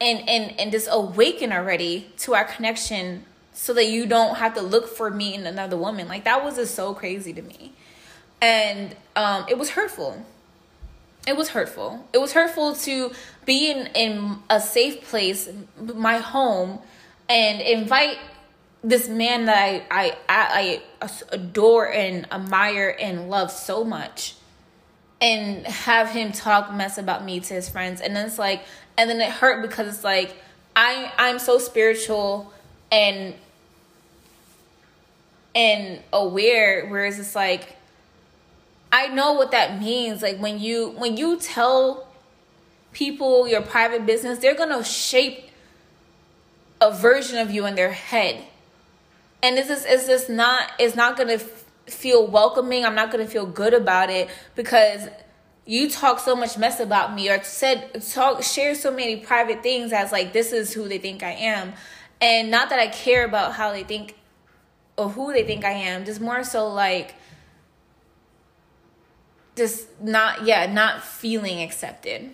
[0.00, 4.62] and and and just awaken already to our connection so that you don't have to
[4.62, 6.08] look for me in another woman.
[6.08, 7.72] Like that was just so crazy to me.
[8.40, 10.24] And um, it was hurtful.
[11.26, 12.08] It was hurtful.
[12.12, 13.12] It was hurtful to
[13.44, 16.78] be in, in a safe place, my home,
[17.28, 18.18] and invite
[18.82, 24.36] this man that I, I, I, adore and admire and love so much
[25.20, 28.62] and have him talk mess about me to his friends and then it's like
[28.96, 30.34] and then it hurt because it's like
[30.74, 32.52] i i'm so spiritual
[32.92, 33.34] and
[35.54, 37.76] and aware whereas it's like
[38.92, 40.22] i know what that means.
[40.22, 42.06] Like when you when you tell
[42.92, 45.50] people your private business they're gonna shape
[46.80, 48.42] a version of you in their head.
[49.42, 52.84] And this is it's just not it's not gonna f- feel welcoming.
[52.84, 55.08] I'm not gonna feel good about it because
[55.66, 59.92] you talk so much mess about me or said talk share so many private things
[59.92, 61.74] as like this is who they think I am.
[62.20, 64.14] And not that I care about how they think
[64.96, 67.14] or who they think I am, just more so like
[69.56, 72.30] just not yeah, not feeling accepted.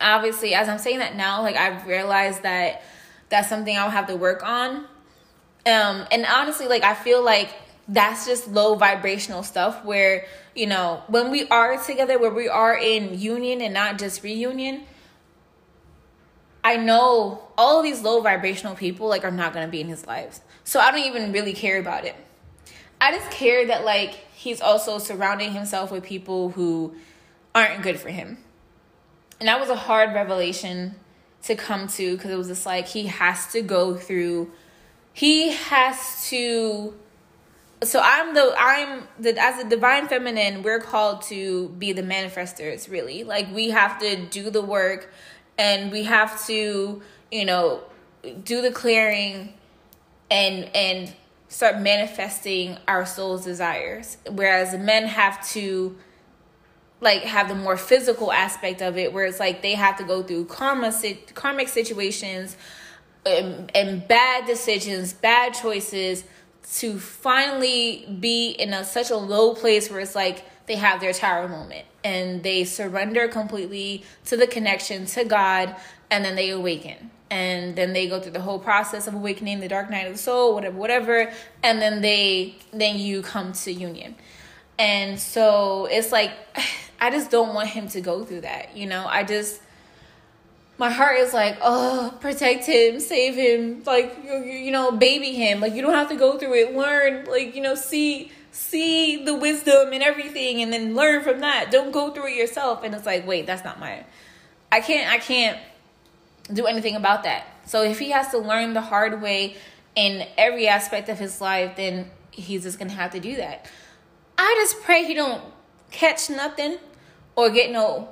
[0.00, 2.82] Obviously, as I'm saying that now, like I've realized that
[3.28, 4.86] that's something I'll have to work on.
[5.64, 7.50] Um and honestly like I feel like
[7.88, 12.76] that's just low vibrational stuff where you know when we are together where we are
[12.76, 14.82] in union and not just reunion
[16.64, 20.06] i know all these low vibrational people like are not going to be in his
[20.06, 20.40] lives.
[20.64, 22.16] So i don't even really care about it.
[23.00, 26.94] I just care that like he's also surrounding himself with people who
[27.54, 28.38] aren't good for him.
[29.40, 30.94] And that was a hard revelation
[31.42, 34.52] to come to because it was just like he has to go through
[35.12, 36.94] he has to
[37.82, 42.88] so I'm the I'm the as a divine feminine, we're called to be the manifestors,
[42.88, 43.24] really.
[43.24, 45.12] Like we have to do the work
[45.58, 47.82] and we have to, you know,
[48.44, 49.54] do the clearing
[50.30, 51.12] and and
[51.48, 54.16] start manifesting our soul's desires.
[54.30, 55.96] Whereas men have to
[57.00, 60.22] like have the more physical aspect of it where it's like they have to go
[60.22, 60.92] through karma
[61.34, 62.56] karmic situations
[63.26, 66.24] and, and bad decisions, bad choices
[66.74, 71.12] to finally be in a such a low place where it's like they have their
[71.12, 75.76] tower moment and they surrender completely to the connection to God
[76.10, 79.68] and then they awaken and then they go through the whole process of awakening the
[79.68, 81.32] dark night of the soul whatever whatever
[81.62, 84.14] and then they then you come to union
[84.78, 86.32] and so it's like
[87.00, 89.62] i just don't want him to go through that you know i just
[90.78, 95.60] my heart is like, oh, protect him, save him, like you, you know, baby him.
[95.60, 96.74] Like you don't have to go through it.
[96.74, 101.70] Learn, like you know, see see the wisdom and everything, and then learn from that.
[101.70, 102.84] Don't go through it yourself.
[102.84, 104.04] And it's like, wait, that's not my.
[104.70, 105.10] I can't.
[105.10, 105.58] I can't
[106.52, 107.46] do anything about that.
[107.66, 109.56] So if he has to learn the hard way
[109.94, 113.66] in every aspect of his life, then he's just gonna have to do that.
[114.38, 115.42] I just pray he don't
[115.90, 116.78] catch nothing
[117.36, 118.08] or get no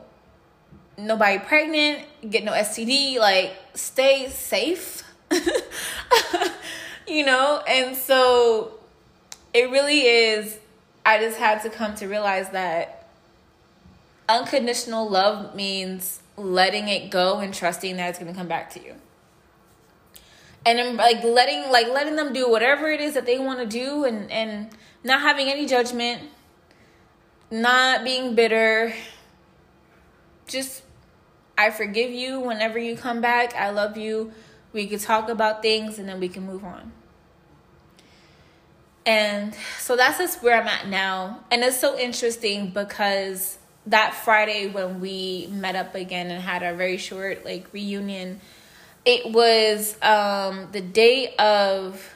[0.97, 5.03] nobody pregnant, get no STD, like stay safe.
[7.07, 7.63] you know?
[7.67, 8.80] And so
[9.53, 10.59] it really is
[11.05, 13.09] I just had to come to realize that
[14.29, 18.85] unconditional love means letting it go and trusting that it's going to come back to
[18.85, 18.95] you.
[20.65, 23.67] And then like letting like letting them do whatever it is that they want to
[23.67, 24.69] do and and
[25.03, 26.23] not having any judgment,
[27.51, 28.93] not being bitter,
[30.47, 30.83] just
[31.57, 33.55] I forgive you whenever you come back.
[33.55, 34.33] I love you.
[34.73, 36.93] We could talk about things and then we can move on.
[39.11, 41.41] And so that's just where I'm at now.
[41.51, 46.77] And it's so interesting because that Friday when we met up again and had a
[46.77, 48.41] very short like reunion,
[49.05, 52.15] it was um the day of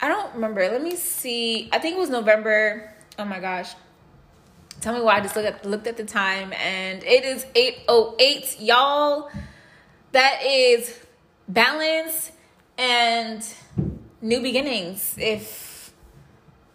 [0.00, 0.62] I don't remember.
[0.62, 1.68] Let me see.
[1.72, 2.92] I think it was November.
[3.16, 3.74] Oh my gosh.
[4.80, 8.60] Tell me why I just looked at, looked at the time and it is 808.
[8.60, 9.30] Y'all,
[10.12, 10.98] that is
[11.46, 12.32] balance
[12.78, 13.44] and
[14.20, 15.14] new beginnings.
[15.18, 15.92] If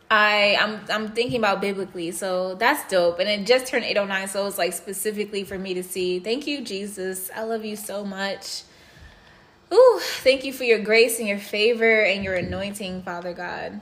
[0.10, 3.20] I I'm I'm thinking about biblically, so that's dope.
[3.20, 6.20] And it just turned 809, so it's like specifically for me to see.
[6.20, 7.30] Thank you, Jesus.
[7.36, 8.64] I love you so much.
[9.74, 13.82] Ooh, thank you for your grace and your favor and your anointing, Father God.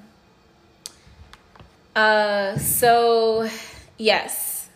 [1.96, 3.50] Uh so
[3.98, 4.70] Yes.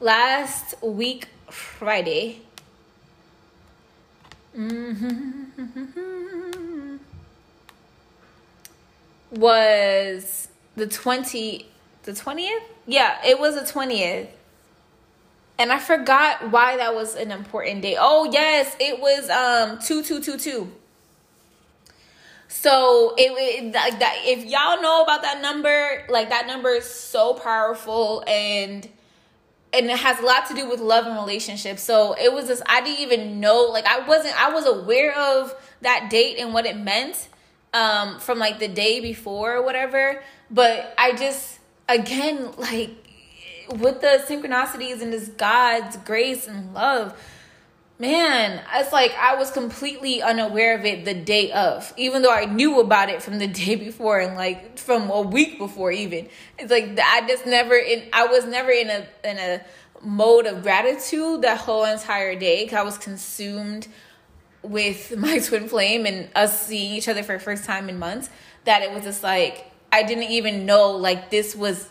[0.00, 2.42] Last week, Friday.
[4.56, 6.10] Mm-hmm.
[9.36, 11.66] Was the 20
[12.04, 12.60] the 20th?
[12.86, 14.28] Yeah, it was the 20th.
[15.58, 17.96] And I forgot why that was an important day.
[17.98, 20.70] Oh, yes, it was um 2222.
[22.48, 26.84] So it, it like that if y'all know about that number, like that number is
[26.84, 28.88] so powerful and
[29.72, 31.82] and it has a lot to do with love and relationships.
[31.82, 35.54] So it was just I didn't even know like I wasn't I was aware of
[35.82, 37.28] that date and what it meant
[37.74, 41.58] um from like the day before or whatever, but I just
[41.88, 42.90] again like
[43.68, 47.14] with the synchronicities and this God's grace and love
[47.98, 52.44] man, it's like I was completely unaware of it the day of, even though I
[52.44, 56.28] knew about it from the day before and like from a week before even.
[56.58, 59.60] It's like I just never in I was never in a in a
[60.02, 63.88] mode of gratitude that whole entire day I was consumed
[64.64, 68.30] with my twin flame and us seeing each other for the first time in months
[68.64, 71.88] that it was just like I didn't even know like this was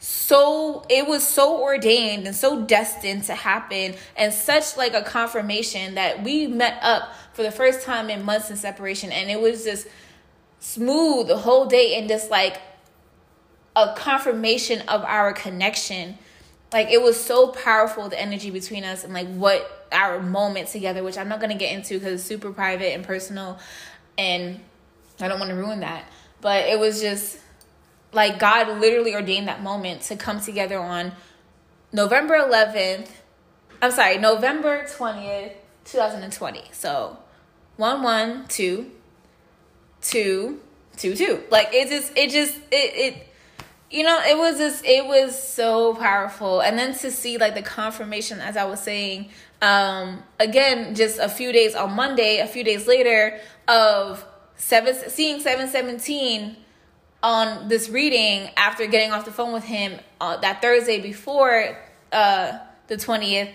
[0.00, 5.94] so it was so ordained and so destined to happen and such like a confirmation
[5.96, 9.12] that we met up for the first time in months in separation.
[9.12, 9.86] And it was just
[10.58, 12.60] smooth the whole day and just like
[13.76, 16.18] a confirmation of our connection
[16.72, 21.02] like it was so powerful the energy between us and like what our moment together
[21.02, 23.58] which i'm not going to get into because it's super private and personal
[24.16, 24.60] and
[25.20, 26.04] i don't want to ruin that
[26.40, 27.38] but it was just
[28.12, 31.12] like God literally ordained that moment to come together on
[31.92, 33.08] November 11th.
[33.80, 35.52] I'm sorry, November 20th,
[35.84, 36.64] 2020.
[36.72, 37.18] So
[37.76, 38.90] 1 1 2
[40.02, 40.60] 2
[40.96, 41.42] 2 2.
[41.50, 43.28] Like it just it just it it
[43.90, 46.60] you know, it was just it was so powerful.
[46.60, 49.30] And then to see like the confirmation as I was saying
[49.60, 54.24] um again just a few days on Monday, a few days later of
[54.56, 56.56] seven seeing 717
[57.22, 61.76] on this reading after getting off the phone with him uh, that Thursday before
[62.12, 63.50] uh, the 20th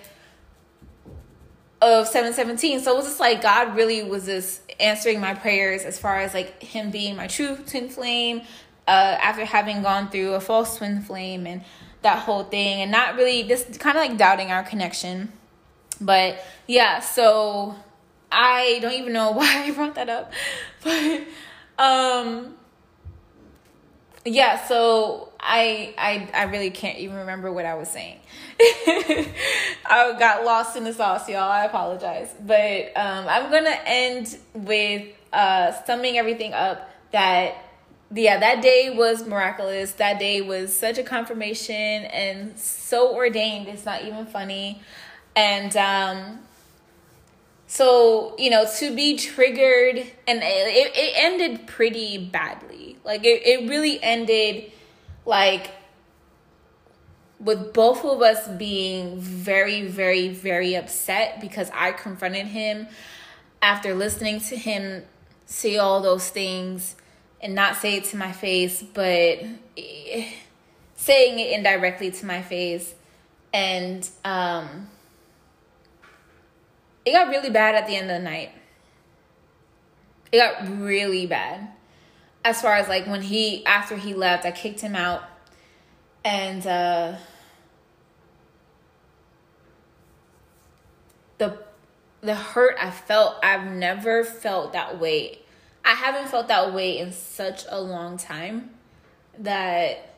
[1.81, 2.81] of 717.
[2.81, 6.33] So it was just like God really was just answering my prayers as far as
[6.33, 8.41] like him being my true twin flame
[8.87, 11.63] uh, after having gone through a false twin flame and
[12.01, 15.31] that whole thing and not really just kind of like doubting our connection.
[16.01, 17.75] But yeah, so
[18.31, 20.33] I don't even know why I brought that up.
[20.83, 21.21] But
[21.79, 22.55] um
[24.25, 28.19] yeah so I, I i really can't even remember what i was saying
[28.59, 35.07] i got lost in the sauce y'all i apologize but um i'm gonna end with
[35.33, 37.62] uh summing everything up that
[38.13, 39.93] yeah that day was miraculous.
[39.93, 44.81] That day was such a confirmation and so ordained it's not even funny.
[45.35, 46.39] And um
[47.67, 49.97] so you know to be triggered
[50.27, 52.97] and it, it ended pretty badly.
[53.03, 54.71] Like it, it really ended
[55.25, 55.71] like
[57.43, 62.87] with both of us being very, very, very upset because I confronted him
[63.61, 65.03] after listening to him
[65.45, 66.95] say all those things
[67.43, 69.43] and not say it to my face, but
[70.95, 72.95] saying it indirectly to my face.
[73.53, 74.89] And um,
[77.05, 78.49] it got really bad at the end of the night.
[80.31, 81.69] It got really bad
[82.45, 85.23] as far as like when he after he left, I kicked him out,
[86.23, 87.15] and uh,
[91.37, 91.57] the
[92.21, 95.39] the hurt I felt, I've never felt that way.
[95.85, 98.71] I haven't felt that way in such a long time
[99.37, 100.15] that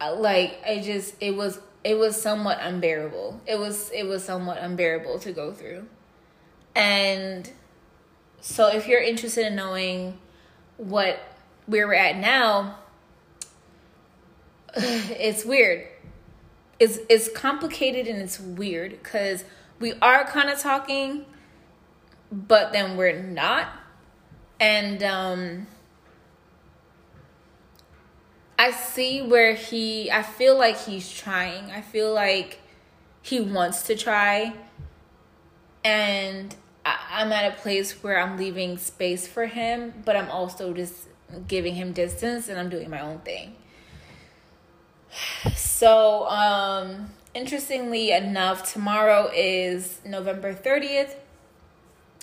[0.00, 3.40] uh, like I just it was it was somewhat unbearable.
[3.46, 5.86] It was it was somewhat unbearable to go through.
[6.74, 7.50] And
[8.40, 10.18] so if you're interested in knowing
[10.76, 11.20] what
[11.66, 12.78] where we're at now,
[14.76, 15.86] it's weird.
[16.78, 19.44] It's it's complicated and it's weird because
[19.78, 21.26] we are kind of talking,
[22.34, 23.68] but then we're not.
[24.58, 25.66] And um
[28.58, 31.70] I see where he I feel like he's trying.
[31.70, 32.60] I feel like
[33.22, 34.54] he wants to try.
[35.84, 36.54] And
[36.84, 41.08] I, am at a place where I'm leaving space for him, but I'm also just
[41.46, 43.56] giving him distance and I'm doing my own thing.
[45.54, 51.16] So, um, interestingly enough, tomorrow is November 30th.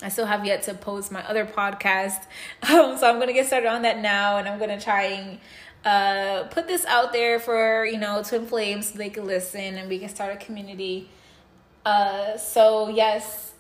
[0.02, 2.24] I still have yet to post my other podcast.
[2.64, 5.04] Um, so I'm going to get started on that now and I'm going to try
[5.06, 5.40] and
[5.84, 9.90] uh, put this out there for, you know, Twin Flames so they can listen and
[9.90, 11.10] we can start a community.
[11.86, 13.54] Uh, so, yes,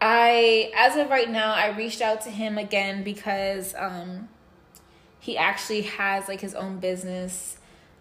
[0.00, 4.28] I, as of right now, I reached out to him again because um,
[5.18, 7.58] he actually has like his own business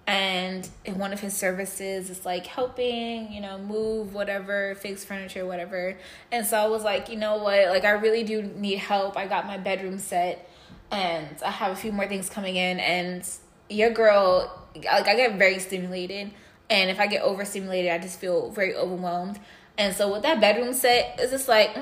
[0.07, 5.45] and in one of his services is like helping you know move whatever fix furniture
[5.45, 5.97] whatever.
[6.31, 7.69] And so i was like you know what?
[7.69, 9.17] Like i really do need help.
[9.17, 10.49] I got my bedroom set
[10.89, 12.79] and i have a few more things coming in.
[12.79, 13.27] And
[13.69, 16.31] your girl like i get very stimulated.
[16.69, 19.39] And if i get overstimulated i just feel very overwhelmed.
[19.77, 21.75] And so with that bedroom set, it's just like,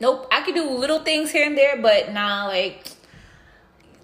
[0.00, 0.28] nope.
[0.30, 2.86] I can do little things here and there, but nah, like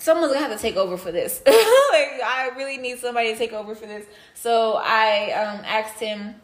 [0.04, 1.40] someone's gonna have to take over for this.
[1.46, 1.56] like
[2.22, 4.04] I really need somebody to take over for this.
[4.34, 6.34] So I um, asked him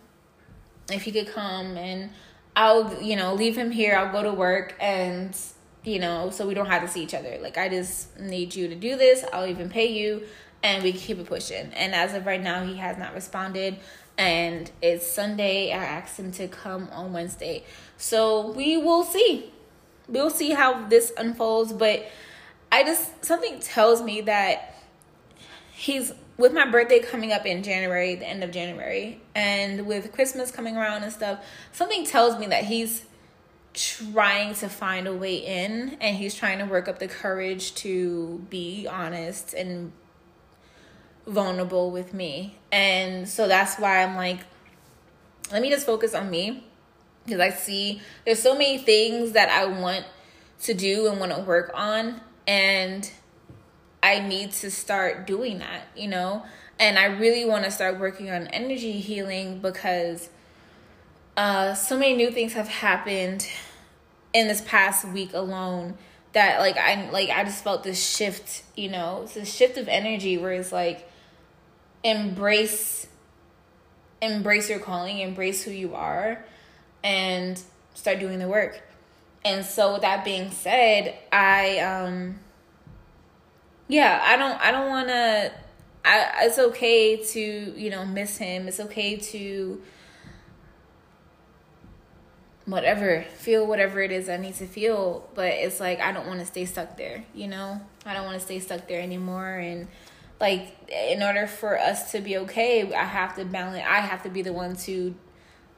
[0.90, 2.10] if he could come and
[2.56, 3.96] I'll, you know, leave him here.
[3.96, 5.36] I'll go to work and
[5.84, 7.38] you know, so we don't have to see each other.
[7.42, 9.24] Like I just need you to do this.
[9.30, 10.22] I'll even pay you
[10.62, 11.70] and we keep it pushing.
[11.74, 13.76] And as of right now, he has not responded
[14.16, 15.70] and it's Sunday.
[15.70, 17.64] I asked him to come on Wednesday.
[17.98, 19.52] So we will see.
[20.08, 22.06] We'll see how this unfolds, but
[22.72, 24.74] I just something tells me that
[25.72, 30.50] he's with my birthday coming up in January, the end of January, and with Christmas
[30.50, 33.04] coming around and stuff, something tells me that he's
[33.74, 38.44] trying to find a way in and he's trying to work up the courage to
[38.50, 39.92] be honest and
[41.26, 42.58] vulnerable with me.
[42.72, 44.40] And so that's why I'm like,
[45.52, 46.64] let me just focus on me
[47.24, 50.04] because I see there's so many things that I want
[50.62, 53.10] to do and want to work on and
[54.02, 56.44] I need to start doing that, you know?
[56.78, 60.30] And I really want to start working on energy healing because
[61.36, 63.46] uh so many new things have happened
[64.32, 65.96] in this past week alone
[66.32, 70.38] that like I like I just felt this shift, you know, it's shift of energy
[70.38, 71.08] where it's like
[72.02, 73.06] embrace
[74.22, 76.44] embrace your calling, embrace who you are
[77.02, 77.60] and
[77.94, 78.82] start doing the work.
[79.44, 82.40] And so with that being said, I um
[83.88, 85.52] yeah, I don't I don't want to
[86.04, 88.68] I it's okay to, you know, miss him.
[88.68, 89.80] It's okay to
[92.66, 96.40] whatever, feel whatever it is I need to feel, but it's like I don't want
[96.40, 97.80] to stay stuck there, you know?
[98.06, 99.88] I don't want to stay stuck there anymore and
[100.40, 104.30] like in order for us to be okay, I have to balance I have to
[104.30, 105.14] be the one to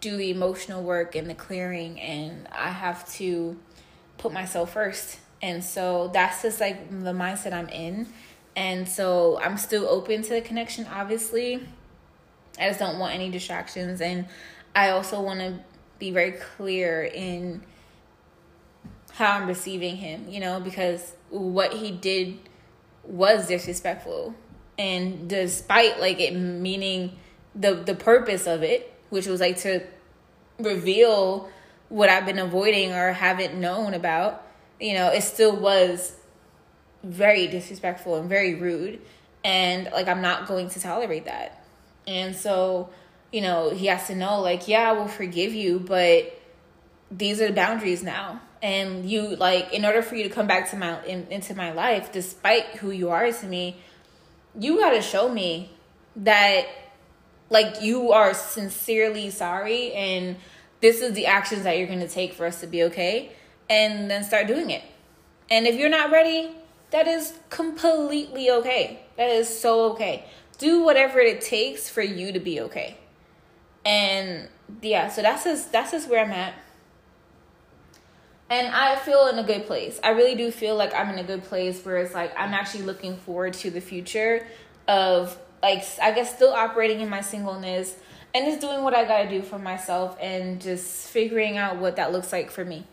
[0.02, 3.56] do the emotional work and the clearing and I have to
[4.18, 5.18] put myself first.
[5.40, 8.08] And so that's just like the mindset I'm in.
[8.54, 11.66] And so I'm still open to the connection, obviously.
[12.58, 14.00] I just don't want any distractions.
[14.00, 14.26] And
[14.74, 15.60] I also want to
[15.98, 17.62] be very clear in
[19.12, 22.38] how I'm receiving him, you know, because what he did
[23.04, 24.34] was disrespectful.
[24.78, 27.18] And despite like it meaning
[27.54, 29.86] the the purpose of it, which was like to
[30.58, 31.50] reveal
[31.90, 34.42] what I've been avoiding or haven't known about,
[34.80, 36.16] you know, it still was
[37.04, 39.02] very disrespectful and very rude.
[39.44, 41.62] And like, I'm not going to tolerate that.
[42.06, 42.88] And so,
[43.30, 46.40] you know, he has to know, like, yeah, I will forgive you, but
[47.10, 48.40] these are the boundaries now.
[48.62, 51.72] And you, like, in order for you to come back to my, in, into my
[51.72, 53.76] life, despite who you are to me,
[54.58, 55.70] you got to show me
[56.16, 56.66] that
[57.52, 60.36] like you are sincerely sorry and
[60.80, 63.30] this is the actions that you're going to take for us to be okay
[63.68, 64.82] and then start doing it.
[65.50, 66.50] And if you're not ready
[66.90, 69.00] that is completely okay.
[69.16, 70.26] That is so okay.
[70.58, 72.96] Do whatever it takes for you to be okay.
[73.84, 74.48] And
[74.80, 76.54] yeah so that's just that's just where i'm at.
[78.48, 80.00] And I feel in a good place.
[80.02, 82.84] I really do feel like I'm in a good place where it's like I'm actually
[82.84, 84.46] looking forward to the future
[84.88, 87.94] of like I guess still operating in my singleness
[88.34, 92.12] and just doing what I gotta do for myself and just figuring out what that
[92.12, 92.86] looks like for me.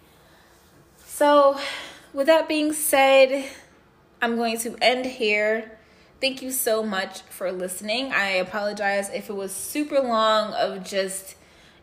[1.06, 1.60] So,
[2.14, 3.50] with that being said,
[4.22, 5.78] I'm going to end here.
[6.22, 8.12] Thank you so much for listening.
[8.12, 11.36] I apologize if it was super long of just,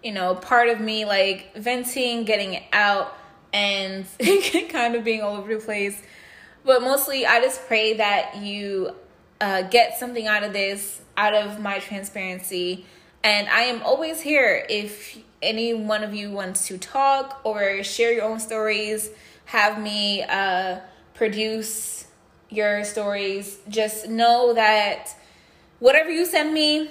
[0.02, 3.16] you know, part of me like venting, getting it out,
[3.52, 4.06] and
[4.68, 6.02] kind of being all over the place.
[6.64, 8.94] But mostly, I just pray that you
[9.40, 12.86] uh, get something out of this, out of my transparency.
[13.22, 18.12] And I am always here if any one of you wants to talk or share
[18.12, 19.10] your own stories,
[19.46, 20.80] have me uh,
[21.14, 22.06] produce
[22.48, 23.58] your stories.
[23.68, 25.14] Just know that
[25.78, 26.90] whatever you send me,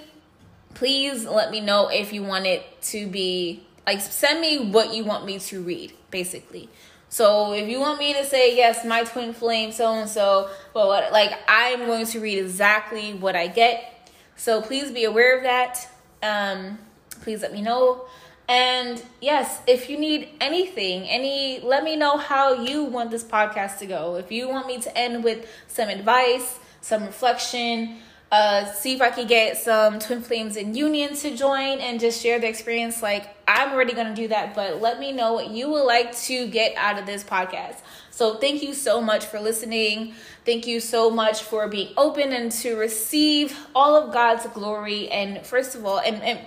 [0.74, 5.04] please let me know if you want it to be like send me what you
[5.04, 6.70] want me to read basically
[7.16, 10.86] so if you want me to say yes, my twin flame, so and so, but
[10.86, 14.12] what like I'm going to read exactly what I get.
[14.36, 15.88] So please be aware of that.
[16.22, 16.78] Um,
[17.22, 18.04] please let me know.
[18.50, 23.78] And yes, if you need anything, any let me know how you want this podcast
[23.78, 24.16] to go.
[24.16, 28.00] If you want me to end with some advice, some reflection,
[28.36, 32.22] uh, see if I could get some twin flames and union to join and just
[32.22, 33.02] share the experience.
[33.02, 36.14] Like, I'm already going to do that, but let me know what you would like
[36.24, 37.78] to get out of this podcast.
[38.12, 40.16] So, thank you so much for listening.
[40.46, 45.08] Thank you so much for being open and to receive all of God's glory.
[45.10, 46.40] And first of all, and, and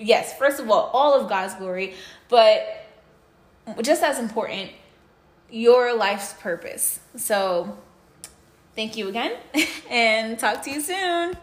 [0.00, 1.94] yes, first of all, all of God's glory,
[2.28, 2.88] but
[3.82, 4.72] just as important,
[5.48, 6.98] your life's purpose.
[7.14, 7.78] So,
[8.76, 9.32] Thank you again
[9.90, 11.36] and talk to you soon.